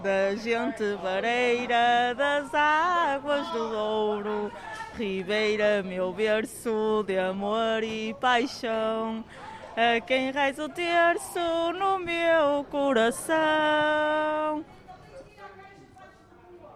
da 0.00 0.36
gente 0.36 0.94
vareira, 1.02 2.14
das 2.16 2.54
águas 2.54 3.48
do 3.48 3.68
Douro. 3.68 4.52
Ribeira, 4.96 5.82
meu 5.82 6.12
berço 6.12 7.02
de 7.04 7.18
amor 7.18 7.82
e 7.82 8.14
paixão 8.20 9.24
a 9.76 10.00
quem 10.00 10.30
reza 10.30 10.64
o 10.64 10.68
terço 10.68 11.72
no 11.78 11.98
meu 11.98 12.64
coração. 12.70 13.36